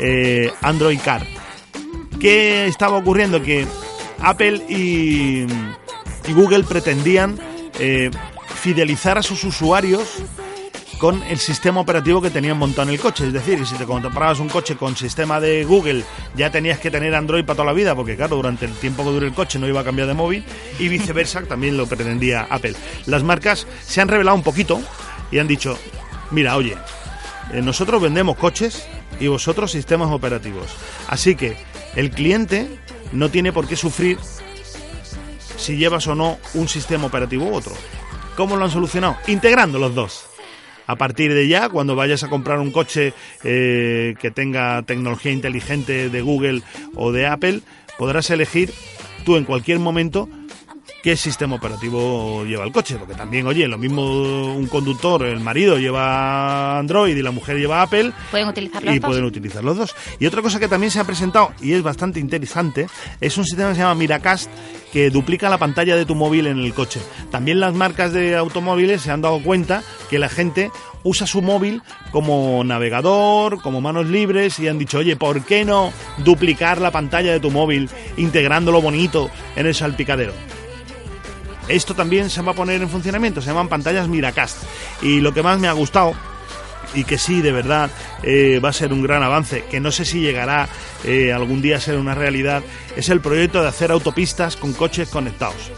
eh, 0.00 0.50
Android 0.62 0.98
Car. 1.04 1.26
¿Qué 2.18 2.66
estaba 2.66 2.96
ocurriendo? 2.96 3.42
Que 3.42 3.66
Apple 4.20 4.62
y, 4.68 5.46
Google 6.32 6.64
pretendían 6.64 7.38
eh, 7.78 8.10
fidelizar 8.54 9.18
a 9.18 9.22
sus 9.22 9.44
usuarios 9.44 10.22
con 11.04 11.22
el 11.24 11.38
sistema 11.38 11.80
operativo 11.80 12.22
que 12.22 12.30
tenían 12.30 12.56
montado 12.56 12.88
en 12.88 12.94
el 12.94 12.98
coche. 12.98 13.26
Es 13.26 13.32
decir, 13.34 13.58
que 13.58 13.66
si 13.66 13.74
te 13.74 13.84
comprabas 13.84 14.40
un 14.40 14.48
coche 14.48 14.74
con 14.74 14.96
sistema 14.96 15.38
de 15.38 15.62
Google, 15.62 16.02
ya 16.34 16.48
tenías 16.48 16.78
que 16.78 16.90
tener 16.90 17.14
Android 17.14 17.44
para 17.44 17.56
toda 17.56 17.66
la 17.66 17.72
vida, 17.74 17.94
porque 17.94 18.16
claro, 18.16 18.36
durante 18.36 18.64
el 18.64 18.72
tiempo 18.72 19.04
que 19.04 19.10
dure 19.10 19.26
el 19.26 19.34
coche 19.34 19.58
no 19.58 19.68
iba 19.68 19.82
a 19.82 19.84
cambiar 19.84 20.08
de 20.08 20.14
móvil, 20.14 20.46
y 20.78 20.88
viceversa, 20.88 21.42
también 21.46 21.76
lo 21.76 21.86
pretendía 21.86 22.46
Apple. 22.48 22.72
Las 23.04 23.22
marcas 23.22 23.66
se 23.84 24.00
han 24.00 24.08
revelado 24.08 24.34
un 24.34 24.42
poquito 24.42 24.80
y 25.30 25.40
han 25.40 25.46
dicho, 25.46 25.78
mira, 26.30 26.56
oye, 26.56 26.74
eh, 27.52 27.60
nosotros 27.60 28.00
vendemos 28.00 28.38
coches 28.38 28.88
y 29.20 29.26
vosotros 29.26 29.72
sistemas 29.72 30.10
operativos. 30.10 30.74
Así 31.08 31.34
que 31.34 31.54
el 31.96 32.12
cliente 32.12 32.78
no 33.12 33.28
tiene 33.28 33.52
por 33.52 33.68
qué 33.68 33.76
sufrir 33.76 34.16
si 35.58 35.76
llevas 35.76 36.06
o 36.06 36.14
no 36.14 36.38
un 36.54 36.66
sistema 36.66 37.08
operativo 37.08 37.44
u 37.44 37.54
otro. 37.54 37.74
¿Cómo 38.38 38.56
lo 38.56 38.64
han 38.64 38.70
solucionado? 38.70 39.18
Integrando 39.26 39.78
los 39.78 39.94
dos. 39.94 40.30
A 40.86 40.96
partir 40.96 41.32
de 41.32 41.48
ya, 41.48 41.68
cuando 41.68 41.96
vayas 41.96 42.22
a 42.24 42.28
comprar 42.28 42.58
un 42.58 42.70
coche 42.70 43.14
eh, 43.42 44.14
que 44.20 44.30
tenga 44.30 44.82
tecnología 44.82 45.32
inteligente 45.32 46.10
de 46.10 46.22
Google 46.22 46.62
o 46.94 47.12
de 47.12 47.26
Apple, 47.26 47.60
podrás 47.98 48.30
elegir 48.30 48.72
tú 49.24 49.36
en 49.36 49.44
cualquier 49.44 49.78
momento 49.78 50.28
qué 51.04 51.18
sistema 51.18 51.56
operativo 51.56 52.46
lleva 52.46 52.64
el 52.64 52.72
coche, 52.72 52.96
porque 52.96 53.12
también, 53.12 53.46
oye, 53.46 53.68
lo 53.68 53.76
mismo 53.76 54.54
un 54.54 54.66
conductor, 54.68 55.22
el 55.24 55.38
marido 55.38 55.78
lleva 55.78 56.78
Android 56.78 57.14
y 57.14 57.20
la 57.20 57.30
mujer 57.30 57.58
lleva 57.58 57.82
Apple. 57.82 58.10
Pueden 58.30 58.48
utilizar 58.48 58.82
los 58.82 58.96
y 58.96 59.00
pueden 59.00 59.24
utilizar 59.24 59.62
los 59.62 59.76
dos. 59.76 59.94
Y 60.18 60.24
otra 60.24 60.40
cosa 60.40 60.58
que 60.58 60.66
también 60.66 60.90
se 60.90 61.00
ha 61.00 61.04
presentado 61.04 61.52
y 61.60 61.74
es 61.74 61.82
bastante 61.82 62.20
interesante 62.20 62.86
es 63.20 63.36
un 63.36 63.44
sistema 63.44 63.68
que 63.68 63.74
se 63.74 63.80
llama 63.82 63.96
Miracast 63.96 64.50
que 64.94 65.10
duplica 65.10 65.50
la 65.50 65.58
pantalla 65.58 65.94
de 65.94 66.06
tu 66.06 66.14
móvil 66.14 66.46
en 66.46 66.58
el 66.58 66.72
coche. 66.72 67.00
También 67.30 67.60
las 67.60 67.74
marcas 67.74 68.14
de 68.14 68.34
automóviles 68.34 69.02
se 69.02 69.10
han 69.10 69.20
dado 69.20 69.42
cuenta 69.42 69.82
que 70.08 70.18
la 70.18 70.30
gente 70.30 70.70
usa 71.02 71.26
su 71.26 71.42
móvil 71.42 71.82
como 72.12 72.64
navegador, 72.64 73.60
como 73.60 73.82
manos 73.82 74.06
libres 74.06 74.58
y 74.58 74.68
han 74.68 74.78
dicho, 74.78 74.98
oye, 75.00 75.16
¿por 75.16 75.44
qué 75.44 75.66
no 75.66 75.92
duplicar 76.24 76.80
la 76.80 76.92
pantalla 76.92 77.30
de 77.30 77.40
tu 77.40 77.50
móvil 77.50 77.90
integrándolo 78.16 78.80
bonito 78.80 79.28
en 79.54 79.66
el 79.66 79.74
salpicadero? 79.74 80.32
Esto 81.68 81.94
también 81.94 82.30
se 82.30 82.42
va 82.42 82.52
a 82.52 82.54
poner 82.54 82.82
en 82.82 82.90
funcionamiento, 82.90 83.40
se 83.40 83.48
llaman 83.48 83.68
pantallas 83.68 84.08
Miracast. 84.08 84.58
Y 85.02 85.20
lo 85.20 85.32
que 85.32 85.42
más 85.42 85.58
me 85.58 85.68
ha 85.68 85.72
gustado 85.72 86.14
y 86.94 87.04
que 87.04 87.18
sí, 87.18 87.40
de 87.42 87.52
verdad, 87.52 87.90
eh, 88.22 88.60
va 88.64 88.68
a 88.68 88.72
ser 88.72 88.92
un 88.92 89.02
gran 89.02 89.22
avance, 89.22 89.64
que 89.70 89.80
no 89.80 89.90
sé 89.90 90.04
si 90.04 90.20
llegará 90.20 90.68
eh, 91.04 91.32
algún 91.32 91.60
día 91.60 91.76
a 91.76 91.80
ser 91.80 91.96
una 91.96 92.14
realidad, 92.14 92.62
es 92.96 93.08
el 93.08 93.20
proyecto 93.20 93.62
de 93.62 93.68
hacer 93.68 93.90
autopistas 93.90 94.56
con 94.56 94.72
coches 94.72 95.08
conectados. 95.08 95.72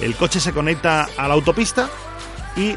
El 0.00 0.14
coche 0.14 0.40
se 0.40 0.52
conecta 0.52 1.08
a 1.16 1.28
la 1.28 1.34
autopista 1.34 1.88
y 2.56 2.74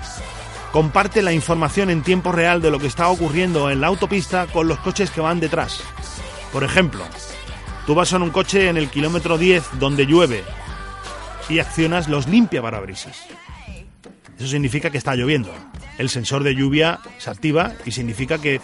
comparte 0.71 1.21
la 1.21 1.33
información 1.33 1.89
en 1.89 2.03
tiempo 2.03 2.31
real 2.31 2.61
de 2.61 2.71
lo 2.71 2.79
que 2.79 2.87
está 2.87 3.09
ocurriendo 3.09 3.69
en 3.69 3.81
la 3.81 3.87
autopista 3.87 4.47
con 4.47 4.67
los 4.67 4.79
coches 4.79 5.09
que 5.09 5.21
van 5.21 5.39
detrás. 5.39 5.81
Por 6.53 6.63
ejemplo, 6.63 7.03
tú 7.85 7.95
vas 7.95 8.13
en 8.13 8.21
un 8.21 8.29
coche 8.29 8.69
en 8.69 8.77
el 8.77 8.89
kilómetro 8.89 9.37
10 9.37 9.79
donde 9.79 10.05
llueve 10.05 10.43
y 11.49 11.59
accionas 11.59 12.07
los 12.07 12.27
limpia 12.27 12.61
parabrisas. 12.61 13.25
Eso 14.37 14.47
significa 14.47 14.89
que 14.89 14.97
está 14.97 15.15
lloviendo. 15.15 15.53
El 15.97 16.09
sensor 16.09 16.43
de 16.43 16.55
lluvia 16.55 16.99
se 17.17 17.29
activa 17.29 17.73
y 17.85 17.91
significa 17.91 18.37
que 18.37 18.61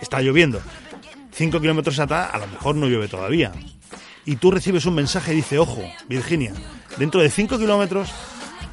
está 0.00 0.20
lloviendo. 0.20 0.60
5 1.32 1.60
kilómetros 1.60 1.98
atrás 1.98 2.30
a 2.32 2.38
lo 2.38 2.46
mejor 2.46 2.76
no 2.76 2.86
llueve 2.86 3.08
todavía. 3.08 3.52
Y 4.24 4.36
tú 4.36 4.50
recibes 4.50 4.86
un 4.86 4.94
mensaje 4.94 5.32
y 5.32 5.36
dice, 5.36 5.58
ojo, 5.58 5.82
Virginia, 6.08 6.52
dentro 6.98 7.20
de 7.20 7.30
5 7.30 7.58
kilómetros 7.58 8.10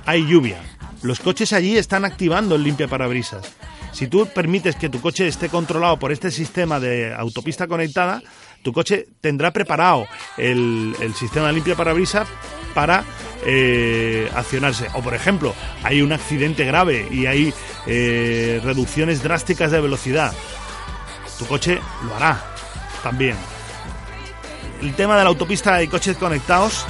hay 0.06 0.28
lluvia. 0.28 0.62
Los 1.02 1.20
coches 1.20 1.54
allí 1.54 1.78
están 1.78 2.06
activando 2.06 2.56
el 2.56 2.64
limpia 2.64 2.88
parabrisas. 2.88 3.54
Si 3.92 4.08
tú 4.08 4.28
permites 4.28 4.76
que 4.76 4.90
tu 4.90 5.02
coche 5.02 5.28
esté 5.28 5.50
controlado 5.50 6.00
por 6.00 6.12
este 6.12 6.32
sistema 6.32 6.80
de 6.80 7.14
autopista 7.14 7.68
conectada, 7.68 8.22
tu 8.64 8.74
coche 8.74 9.08
tendrá 9.22 9.52
preparado 9.52 10.08
el, 10.38 10.96
el 11.00 11.14
sistema 11.14 11.48
de 11.48 11.54
limpia 11.54 11.76
parabrisas 11.76 12.28
para 12.74 13.04
eh, 13.46 14.30
accionarse. 14.36 14.88
O 14.94 15.02
por 15.02 15.14
ejemplo, 15.14 15.54
hay 15.84 16.02
un 16.02 16.12
accidente 16.12 16.66
grave 16.66 17.08
y 17.12 17.26
hay 17.26 17.54
eh, 17.86 18.62
reducciones 18.64 19.22
drásticas 19.22 19.72
de 19.72 19.82
velocidad. 19.82 20.34
Tu 21.38 21.46
coche 21.46 21.80
lo 22.06 22.16
hará 22.16 22.42
también. 23.04 23.36
El 24.82 24.94
tema 24.96 25.18
de 25.18 25.24
la 25.24 25.30
autopista 25.30 25.82
y 25.82 25.88
coches 25.88 26.18
conectados 26.18 26.86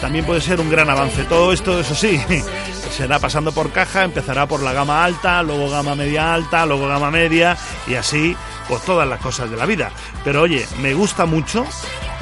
también 0.00 0.24
puede 0.24 0.40
ser 0.40 0.60
un 0.60 0.70
gran 0.70 0.88
avance. 0.88 1.24
Todo 1.24 1.52
esto, 1.52 1.80
eso 1.80 1.94
sí, 1.94 2.20
será 2.96 3.18
pasando 3.18 3.52
por 3.52 3.70
caja, 3.70 4.04
empezará 4.04 4.46
por 4.46 4.62
la 4.62 4.72
gama 4.72 5.04
alta, 5.04 5.42
luego 5.42 5.70
gama 5.70 5.94
media 5.94 6.34
alta, 6.34 6.66
luego 6.66 6.88
gama 6.88 7.10
media 7.10 7.56
y 7.86 7.94
así 7.94 8.36
pues 8.68 8.82
todas 8.82 9.08
las 9.08 9.20
cosas 9.20 9.50
de 9.50 9.56
la 9.56 9.66
vida. 9.66 9.90
Pero 10.24 10.42
oye, 10.42 10.66
me 10.80 10.94
gusta 10.94 11.26
mucho 11.26 11.64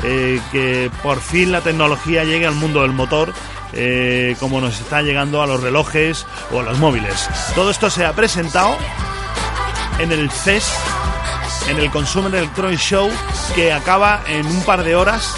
eh, 0.03 0.41
que 0.53 0.91
por 1.03 1.21
fin 1.21 1.53
la 1.53 1.61
tecnología 1.61 2.25
llegue 2.25 2.47
al 2.47 2.55
mundo 2.55 2.83
del 2.83 2.93
motor. 2.93 3.33
Eh, 3.73 4.35
como 4.41 4.61
nos 4.61 4.81
está 4.81 5.01
llegando 5.01 5.43
a 5.43 5.47
los 5.47 5.63
relojes 5.63 6.27
o 6.51 6.59
a 6.59 6.65
los 6.65 6.79
móviles. 6.79 7.29
Todo 7.55 7.71
esto 7.71 7.89
se 7.89 8.05
ha 8.05 8.13
presentado 8.15 8.77
en 10.01 10.11
el 10.11 10.29
CES, 10.29 10.69
en 11.69 11.79
el 11.79 11.89
Consumer 11.91 12.35
Electronic 12.35 12.81
Show, 12.81 13.09
que 13.55 13.73
acaba 13.73 14.23
en 14.27 14.45
un 14.45 14.63
par 14.65 14.83
de 14.83 14.97
horas 14.97 15.37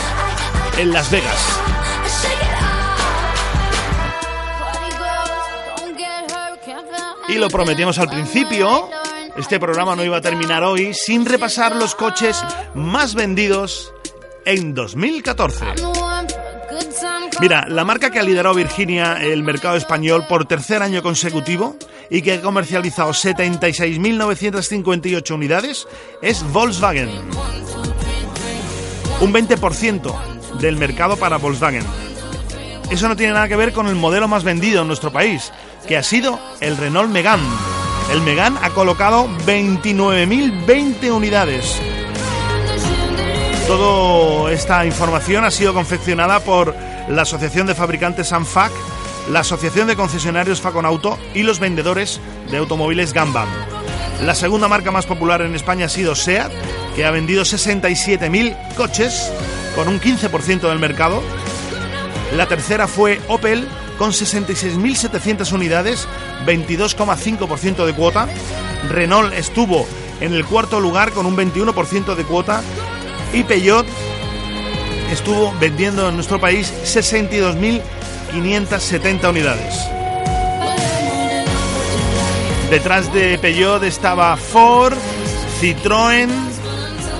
en 0.79 0.93
Las 0.93 1.11
Vegas. 1.11 1.63
Y 7.29 7.35
lo 7.35 7.49
prometimos 7.49 7.99
al 7.99 8.09
principio, 8.09 8.89
este 9.37 9.59
programa 9.59 9.97
no 9.97 10.05
iba 10.05 10.19
a 10.19 10.21
terminar 10.21 10.63
hoy 10.63 10.93
sin 10.95 11.25
repasar 11.25 11.75
los 11.77 11.95
coches 11.95 12.45
más 12.75 13.15
vendidos 13.15 13.95
en 14.45 14.75
2014. 14.75 15.65
Mira, 17.41 17.65
la 17.69 17.85
marca 17.85 18.11
que 18.11 18.19
ha 18.19 18.23
liderado 18.23 18.55
Virginia 18.55 19.19
el 19.21 19.43
mercado 19.43 19.77
español 19.77 20.27
por 20.29 20.45
tercer 20.45 20.83
año 20.83 21.03
consecutivo 21.03 21.77
y 22.11 22.21
que 22.23 22.35
ha 22.35 22.41
comercializado 22.41 23.11
76.958 23.11 25.35
unidades 25.35 25.89
es 26.21 26.45
Volkswagen. 26.53 27.09
Un 29.21 29.33
20% 29.33 30.59
del 30.61 30.77
mercado 30.77 31.17
para 31.17 31.39
Volkswagen. 31.39 31.85
Eso 32.91 33.09
no 33.09 33.17
tiene 33.17 33.33
nada 33.33 33.49
que 33.49 33.57
ver 33.57 33.73
con 33.73 33.89
el 33.89 33.95
modelo 33.95 34.29
más 34.29 34.45
vendido 34.45 34.83
en 34.83 34.89
nuestro 34.89 35.11
país, 35.11 35.51
que 35.89 35.97
ha 35.97 36.03
sido 36.03 36.39
el 36.61 36.77
Renault 36.77 37.11
Megane. 37.11 37.49
El 38.13 38.21
Megane 38.21 38.59
ha 38.61 38.69
colocado 38.69 39.27
29.020 39.47 41.11
unidades. 41.11 41.81
Toda 43.67 44.53
esta 44.53 44.85
información 44.85 45.47
ha 45.47 45.51
sido 45.51 45.73
confeccionada 45.73 46.41
por 46.41 46.77
la 47.09 47.23
Asociación 47.23 47.67
de 47.67 47.75
Fabricantes 47.75 48.35
ANFAC, 48.35 48.71
la 49.31 49.41
Asociación 49.41 49.87
de 49.87 49.97
Concesionarios 49.97 50.61
Faconauto 50.61 51.19
y 51.33 51.43
los 51.43 51.59
vendedores 51.59 52.21
de 52.51 52.59
automóviles 52.59 53.15
Gambam. 53.15 53.49
La 54.21 54.35
segunda 54.35 54.69
marca 54.69 54.91
más 54.91 55.07
popular 55.07 55.41
en 55.41 55.55
España 55.55 55.87
ha 55.87 55.89
sido 55.89 56.15
SEAT, 56.15 56.53
que 56.95 57.07
ha 57.07 57.11
vendido 57.11 57.45
67.000 57.45 58.75
coches 58.75 59.33
con 59.75 59.89
un 59.89 59.99
15% 59.99 60.69
del 60.69 60.79
mercado. 60.79 61.23
La 62.37 62.47
tercera 62.47 62.87
fue 62.87 63.23
Opel, 63.29 63.67
con 63.99 64.13
66.700 64.13 65.53
unidades, 65.53 66.07
22,5% 66.47 67.85
de 67.87 67.95
cuota. 67.95 68.29
Renault 68.89 69.33
estuvo 69.35 69.87
en 70.21 70.35
el 70.35 70.45
cuarto 70.45 70.79
lugar 70.81 71.13
con 71.13 71.25
un 71.27 71.37
21% 71.37 72.15
de 72.15 72.25
cuota. 72.25 72.63
Y 73.33 73.45
Peugeot 73.45 73.87
estuvo 75.11 75.55
vendiendo 75.59 76.07
en 76.09 76.15
nuestro 76.15 76.41
país 76.41 76.73
62.570 76.85 79.31
unidades. 79.31 79.75
Detrás 82.71 83.13
de 83.13 83.37
Peugeot 83.39 83.83
estaba 83.85 84.37
Ford, 84.37 84.97
Citroën, 85.61 86.31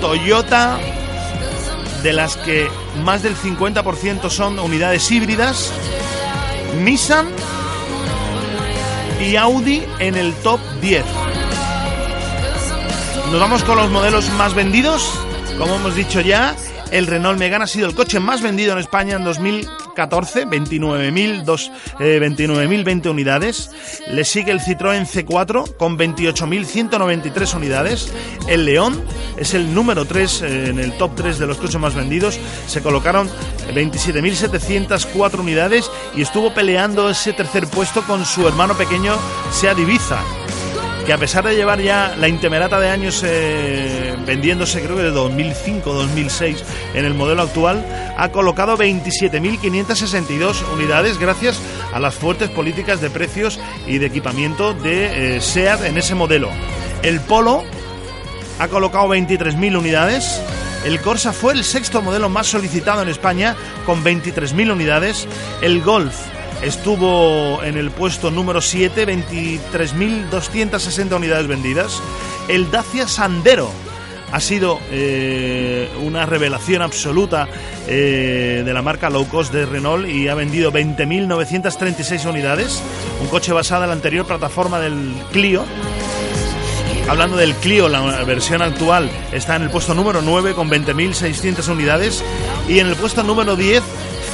Toyota, 0.01 0.79
de 2.01 2.13
las 2.13 2.37
que 2.37 2.67
más 3.03 3.21
del 3.23 3.35
50% 3.35 4.29
son 4.29 4.59
unidades 4.59 5.11
híbridas 5.11 5.73
Nissan 6.81 7.27
y 9.21 9.35
Audi 9.35 9.83
en 9.99 10.15
el 10.15 10.33
top 10.35 10.59
10. 10.81 11.03
Nos 13.31 13.39
vamos 13.39 13.63
con 13.63 13.77
los 13.77 13.89
modelos 13.89 14.29
más 14.31 14.53
vendidos. 14.53 15.09
Como 15.57 15.75
hemos 15.75 15.95
dicho 15.95 16.21
ya, 16.21 16.55
el 16.91 17.07
Renault 17.07 17.39
Megane 17.39 17.63
ha 17.63 17.67
sido 17.67 17.87
el 17.87 17.95
coche 17.95 18.19
más 18.19 18.41
vendido 18.41 18.73
en 18.73 18.79
España 18.79 19.15
en 19.15 19.23
2014, 19.93 20.47
29.020 20.47 23.09
unidades. 23.09 23.71
Le 24.07 24.25
sigue 24.25 24.51
el 24.51 24.59
Citroën 24.59 25.05
C4 25.05 25.77
con 25.77 25.97
28.193 25.97 27.55
unidades. 27.55 28.13
El 28.47 28.65
León 28.65 29.01
es 29.37 29.53
el 29.53 29.73
número 29.73 30.03
3 30.05 30.41
eh, 30.41 30.67
en 30.69 30.79
el 30.79 30.91
top 30.97 31.15
3 31.15 31.39
de 31.39 31.47
los 31.47 31.57
coches 31.57 31.79
más 31.79 31.95
vendidos. 31.95 32.37
Se 32.67 32.81
colocaron 32.81 33.29
27.704 33.73 35.39
unidades 35.39 35.89
y 36.15 36.21
estuvo 36.21 36.53
peleando 36.53 37.09
ese 37.09 37.31
tercer 37.33 37.67
puesto 37.67 38.03
con 38.03 38.23
su 38.25 38.47
hermano 38.47 38.75
pequeño 38.75 39.17
Seat 39.51 39.79
Ibiza 39.79 40.42
que 41.05 41.13
a 41.13 41.17
pesar 41.17 41.43
de 41.43 41.55
llevar 41.55 41.81
ya 41.81 42.15
la 42.17 42.27
intemerata 42.29 42.79
de 42.79 42.89
años 42.89 43.23
eh, 43.25 44.15
vendiéndose, 44.25 44.81
creo 44.81 44.95
que 44.95 45.03
de 45.03 45.11
2005-2006 45.11 46.63
en 46.93 47.05
el 47.05 47.13
modelo 47.13 47.41
actual, 47.41 47.85
ha 48.17 48.29
colocado 48.29 48.77
27.562 48.77 50.63
unidades 50.73 51.17
gracias 51.17 51.59
a 51.93 51.99
las 51.99 52.15
fuertes 52.15 52.49
políticas 52.49 53.01
de 53.01 53.09
precios 53.09 53.59
y 53.85 53.97
de 53.97 54.05
equipamiento 54.05 54.73
de 54.73 55.35
eh, 55.35 55.41
SEAT 55.41 55.83
en 55.83 55.97
ese 55.97 56.15
modelo. 56.15 56.49
El 57.01 57.19
Polo 57.19 57.63
ha 58.59 58.67
colocado 58.69 59.09
23.000 59.09 59.77
unidades. 59.77 60.41
El 60.85 61.01
Corsa 61.01 61.33
fue 61.33 61.53
el 61.53 61.65
sexto 61.65 62.01
modelo 62.01 62.29
más 62.29 62.47
solicitado 62.47 63.01
en 63.01 63.09
España 63.09 63.55
con 63.85 64.03
23.000 64.03 64.71
unidades. 64.71 65.27
El 65.61 65.81
Golf 65.81 66.15
estuvo 66.63 67.63
en 67.63 67.77
el 67.77 67.91
puesto 67.91 68.31
número 68.31 68.61
7, 68.61 69.07
23.260 69.07 71.15
unidades 71.15 71.47
vendidas. 71.47 72.01
El 72.47 72.71
Dacia 72.71 73.07
Sandero 73.07 73.69
ha 74.31 74.39
sido 74.39 74.79
eh, 74.89 75.89
una 76.01 76.25
revelación 76.25 76.81
absoluta 76.81 77.47
eh, 77.87 78.63
de 78.65 78.73
la 78.73 78.81
marca 78.81 79.09
low 79.09 79.27
cost 79.27 79.53
de 79.53 79.65
Renault 79.65 80.07
y 80.07 80.27
ha 80.27 80.35
vendido 80.35 80.71
20.936 80.71 82.27
unidades, 82.27 82.81
un 83.21 83.27
coche 83.27 83.53
basado 83.53 83.83
en 83.83 83.89
la 83.89 83.95
anterior 83.95 84.25
plataforma 84.25 84.79
del 84.79 85.13
Clio. 85.31 85.63
Hablando 87.07 87.37
del 87.37 87.53
Clio, 87.55 87.89
la 87.89 88.23
versión 88.23 88.61
actual 88.61 89.09
está 89.33 89.57
en 89.57 89.63
el 89.63 89.69
puesto 89.69 89.93
número 89.93 90.21
9 90.21 90.53
con 90.53 90.69
20.600 90.69 91.67
unidades 91.67 92.23
y 92.67 92.79
en 92.79 92.87
el 92.87 92.95
puesto 92.95 93.23
número 93.23 93.55
10 93.55 93.83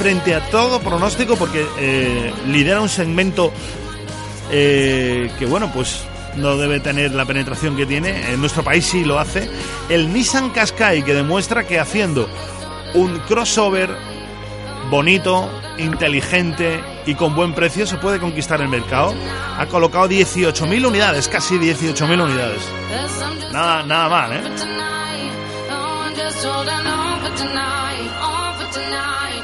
frente 0.00 0.34
a 0.34 0.40
todo 0.48 0.80
pronóstico 0.80 1.36
porque 1.36 1.66
eh, 1.78 2.32
lidera 2.46 2.80
un 2.80 2.88
segmento 2.88 3.52
eh, 4.50 5.30
que, 5.38 5.44
bueno, 5.44 5.70
pues 5.74 6.04
no 6.36 6.56
debe 6.56 6.80
tener 6.80 7.12
la 7.12 7.26
penetración 7.26 7.76
que 7.76 7.84
tiene. 7.84 8.32
En 8.32 8.40
nuestro 8.40 8.64
país 8.64 8.86
sí 8.86 9.04
lo 9.04 9.18
hace. 9.18 9.50
El 9.90 10.10
Nissan 10.10 10.52
Qashqai 10.52 11.04
que 11.04 11.12
demuestra 11.12 11.66
que 11.66 11.78
haciendo 11.78 12.30
un 12.94 13.18
crossover 13.28 13.94
bonito, 14.88 15.50
inteligente 15.76 16.80
y 17.04 17.14
con 17.14 17.34
buen 17.34 17.52
precio 17.52 17.86
se 17.86 17.98
puede 17.98 18.18
conquistar 18.18 18.62
el 18.62 18.68
mercado. 18.68 19.12
Ha 19.58 19.66
colocado 19.66 20.08
18.000 20.08 20.86
unidades, 20.86 21.28
casi 21.28 21.56
18.000 21.56 22.24
unidades. 22.24 22.62
Nada, 23.52 23.82
nada 23.82 24.08
mal, 24.08 24.32
¿eh? 24.32 24.80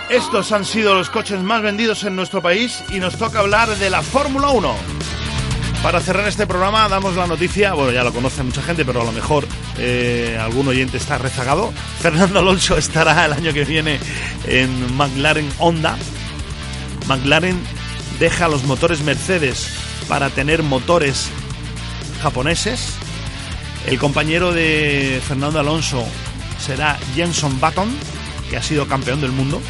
Estos 0.09 0.53
han 0.53 0.65
sido 0.65 0.95
los 0.95 1.11
coches 1.11 1.41
más 1.41 1.63
vendidos 1.63 2.05
en 2.05 2.17
nuestro 2.17 2.41
país 2.41 2.83
y 2.91 3.01
nos 3.01 3.17
toca 3.19 3.41
hablar 3.41 3.77
de 3.77 3.91
la 3.91 4.03
Fórmula 4.03 4.49
1. 4.51 4.75
Para 5.83 6.01
cerrar 6.01 6.27
este 6.27 6.47
programa 6.47 6.89
damos 6.89 7.17
la 7.17 7.27
noticia, 7.27 7.75
bueno 7.75 7.93
ya 7.93 8.03
lo 8.03 8.13
conoce 8.13 8.43
mucha 8.43 8.63
gente, 8.63 8.85
pero 8.85 9.03
a 9.03 9.05
lo 9.05 9.13
mejor 9.13 9.47
eh, 9.79 10.39
algún 10.41 10.69
oyente 10.69 10.97
está 10.97 11.19
rezagado. 11.19 11.73
Fernando 12.01 12.39
Alonso 12.39 12.77
estará 12.77 13.25
el 13.25 13.33
año 13.33 13.53
que 13.53 13.65
viene 13.65 14.01
en 14.47 14.97
McLaren 14.97 15.49
Honda. 15.59 15.97
McLaren 17.07 17.61
deja 18.19 18.49
los 18.49 18.65
motores 18.65 19.03
Mercedes 19.03 19.69
para 20.09 20.31
tener 20.31 20.63
motores 20.63 21.29
japoneses. 22.23 22.95
El 23.87 23.99
compañero 23.99 24.53
de 24.53 25.21
Fernando 25.27 25.61
Alonso 25.61 26.05
será 26.59 26.99
Jenson 27.15 27.61
Button, 27.61 27.89
que 28.49 28.57
ha 28.57 28.63
sido 28.63 28.87
campeón 28.87 29.21
del 29.21 29.33
mundo. 29.33 29.61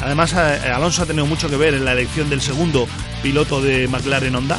Además, 0.00 0.34
eh, 0.34 0.70
Alonso 0.70 1.02
ha 1.02 1.06
tenido 1.06 1.26
mucho 1.26 1.48
que 1.48 1.56
ver 1.56 1.74
en 1.74 1.84
la 1.84 1.92
elección 1.92 2.28
del 2.28 2.40
segundo 2.40 2.86
piloto 3.22 3.62
de 3.62 3.88
McLaren 3.88 4.34
Honda. 4.34 4.58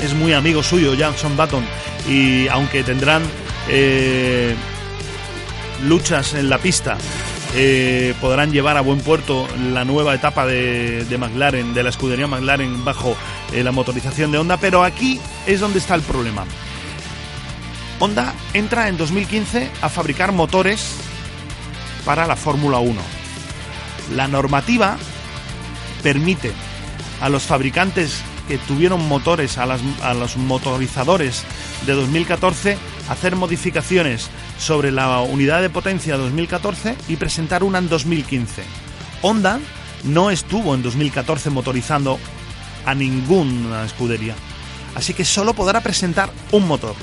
Es 0.00 0.14
muy 0.14 0.32
amigo 0.32 0.62
suyo, 0.62 0.94
Jackson 0.94 1.36
Button, 1.36 1.64
y 2.08 2.48
aunque 2.48 2.82
tendrán 2.84 3.22
eh, 3.68 4.54
luchas 5.84 6.34
en 6.34 6.48
la 6.48 6.58
pista, 6.58 6.98
eh, 7.56 8.14
podrán 8.20 8.52
llevar 8.52 8.76
a 8.76 8.80
buen 8.80 9.00
puerto 9.00 9.48
la 9.72 9.84
nueva 9.84 10.14
etapa 10.14 10.46
de, 10.46 11.06
McLaren, 11.18 11.72
de 11.72 11.82
la 11.82 11.90
escudería 11.90 12.26
McLaren 12.26 12.84
bajo 12.84 13.16
la 13.52 13.72
motorización 13.72 14.32
de 14.32 14.38
Honda, 14.38 14.56
pero 14.56 14.82
aquí 14.82 15.20
es 15.46 15.60
donde 15.60 15.78
está 15.78 15.94
el 15.94 16.02
problema. 16.02 16.44
Honda 18.00 18.34
entra 18.52 18.88
en 18.88 18.96
2015 18.96 19.70
a 19.80 19.88
fabricar 19.88 20.32
motores 20.32 20.96
para 22.04 22.26
la 22.26 22.36
Fórmula 22.36 22.78
1. 22.78 23.00
La 24.14 24.28
normativa 24.28 24.96
permite 26.02 26.52
a 27.20 27.28
los 27.28 27.44
fabricantes 27.44 28.22
que 28.48 28.58
tuvieron 28.58 29.08
motores, 29.08 29.56
a, 29.58 29.66
los 30.14 30.36
motorizadores 30.36 31.44
de 31.86 31.94
2014, 31.94 32.76
hacer 33.08 33.36
modificaciones 33.36 34.28
sobre 34.58 34.92
la 34.92 35.20
unidad 35.20 35.62
de 35.62 35.70
potencia 35.70 36.16
2014 36.16 36.96
y 37.08 37.16
presentar 37.16 37.64
una 37.64 37.78
en 37.78 37.88
2015. 37.88 38.62
Honda 39.22 39.60
no 40.04 40.30
estuvo 40.30 40.74
en 40.74 40.82
2014 40.82 41.50
motorizando 41.50 42.18
a 42.84 42.94
ninguna 42.94 43.84
escudería, 43.84 44.34
así 44.94 45.14
que 45.14 45.24
solo 45.24 45.54
podrá 45.54 45.80
presentar 45.80 46.30
un 46.52 46.68
motor. 46.68 46.94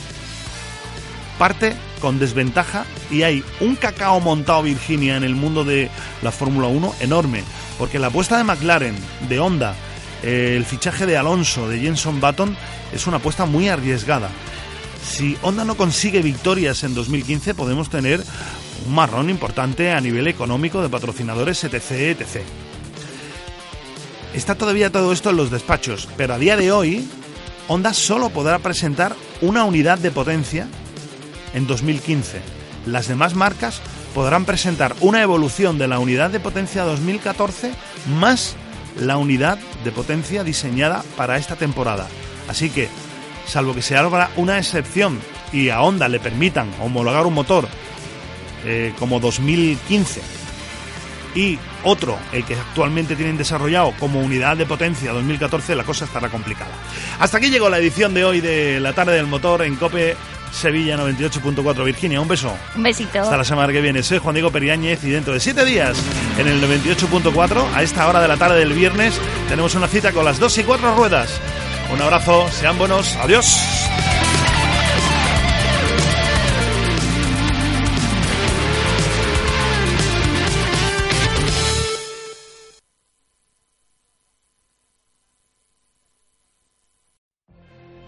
Parte 1.41 1.73
con 2.01 2.19
desventaja 2.19 2.85
y 3.09 3.23
hay 3.23 3.43
un 3.61 3.75
cacao 3.75 4.19
montado 4.19 4.61
Virginia 4.61 5.17
en 5.17 5.23
el 5.23 5.33
mundo 5.33 5.63
de 5.63 5.89
la 6.21 6.31
Fórmula 6.31 6.67
1 6.67 6.93
enorme, 6.99 7.41
porque 7.79 7.97
la 7.97 8.07
apuesta 8.07 8.37
de 8.37 8.43
McLaren, 8.43 8.95
de 9.27 9.39
Honda, 9.39 9.73
eh, 10.21 10.53
el 10.55 10.65
fichaje 10.65 11.07
de 11.07 11.17
Alonso, 11.17 11.67
de 11.67 11.79
Jenson 11.79 12.21
Button, 12.21 12.55
es 12.93 13.07
una 13.07 13.17
apuesta 13.17 13.45
muy 13.45 13.69
arriesgada. 13.69 14.29
Si 15.03 15.35
Honda 15.41 15.65
no 15.65 15.75
consigue 15.75 16.21
victorias 16.21 16.83
en 16.83 16.93
2015, 16.93 17.55
podemos 17.55 17.89
tener 17.89 18.23
un 18.85 18.93
marrón 18.93 19.31
importante 19.31 19.91
a 19.93 19.99
nivel 19.99 20.27
económico 20.27 20.83
de 20.83 20.89
patrocinadores, 20.89 21.63
etc. 21.63 22.21
etc. 22.21 22.43
Está 24.35 24.53
todavía 24.53 24.91
todo 24.91 25.11
esto 25.11 25.31
en 25.31 25.37
los 25.37 25.49
despachos, 25.49 26.07
pero 26.17 26.35
a 26.35 26.37
día 26.37 26.55
de 26.55 26.71
hoy, 26.71 27.09
Honda 27.67 27.95
solo 27.95 28.29
podrá 28.29 28.59
presentar 28.59 29.15
una 29.41 29.63
unidad 29.63 29.97
de 29.97 30.11
potencia 30.11 30.67
en 31.53 31.67
2015. 31.67 32.41
Las 32.85 33.07
demás 33.07 33.35
marcas 33.35 33.81
podrán 34.13 34.45
presentar 34.45 34.95
una 34.99 35.21
evolución 35.21 35.77
de 35.77 35.87
la 35.87 35.99
unidad 35.99 36.29
de 36.29 36.39
potencia 36.39 36.83
2014 36.83 37.71
más 38.19 38.55
la 38.99 39.17
unidad 39.17 39.57
de 39.83 39.91
potencia 39.91 40.43
diseñada 40.43 41.03
para 41.15 41.37
esta 41.37 41.55
temporada. 41.55 42.07
Así 42.47 42.69
que, 42.69 42.89
salvo 43.45 43.73
que 43.73 43.81
se 43.81 43.95
abra 43.95 44.31
una 44.35 44.57
excepción 44.57 45.19
y 45.53 45.69
a 45.69 45.81
Honda 45.81 46.09
le 46.09 46.19
permitan 46.19 46.69
homologar 46.81 47.25
un 47.25 47.33
motor 47.33 47.67
eh, 48.65 48.93
como 48.99 49.19
2015 49.19 50.21
y 51.33 51.57
otro, 51.83 52.17
el 52.33 52.43
que 52.43 52.55
actualmente 52.55 53.15
tienen 53.15 53.37
desarrollado 53.37 53.93
como 53.99 54.19
unidad 54.19 54.57
de 54.57 54.65
potencia 54.65 55.13
2014, 55.13 55.75
la 55.75 55.83
cosa 55.83 56.05
estará 56.05 56.29
complicada. 56.29 56.71
Hasta 57.19 57.37
aquí 57.37 57.49
llegó 57.49 57.69
la 57.69 57.77
edición 57.77 58.13
de 58.13 58.25
hoy 58.25 58.41
de 58.41 58.79
la 58.79 58.93
tarde 58.93 59.13
del 59.13 59.27
motor 59.27 59.61
en 59.61 59.75
Cope 59.77 60.15
Sevilla 60.51 60.97
98.4 60.97 61.83
Virginia. 61.83 62.21
Un 62.21 62.27
beso. 62.27 62.55
Un 62.75 62.83
besito. 62.83 63.21
Hasta 63.21 63.37
la 63.37 63.43
semana 63.43 63.71
que 63.71 63.81
viene. 63.81 64.03
Soy 64.03 64.19
Juan 64.19 64.35
Diego 64.35 64.51
Periáñez 64.51 65.03
y 65.03 65.09
dentro 65.09 65.33
de 65.33 65.39
siete 65.39 65.65
días 65.65 65.97
en 66.37 66.47
el 66.47 66.61
98.4 66.61 67.65
a 67.73 67.83
esta 67.83 68.07
hora 68.07 68.21
de 68.21 68.27
la 68.27 68.37
tarde 68.37 68.59
del 68.59 68.73
viernes 68.73 69.19
tenemos 69.47 69.75
una 69.75 69.87
cita 69.87 70.11
con 70.11 70.25
las 70.25 70.39
dos 70.39 70.57
y 70.57 70.63
cuatro 70.63 70.95
ruedas. 70.95 71.39
Un 71.91 72.01
abrazo, 72.01 72.47
sean 72.51 72.77
buenos, 72.77 73.15
adiós. 73.17 73.57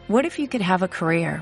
What 0.07 0.25
if 0.25 0.37
you 0.37 0.47
could 0.47 0.61
have 0.61 0.83
a 0.83 0.87
career 0.87 1.41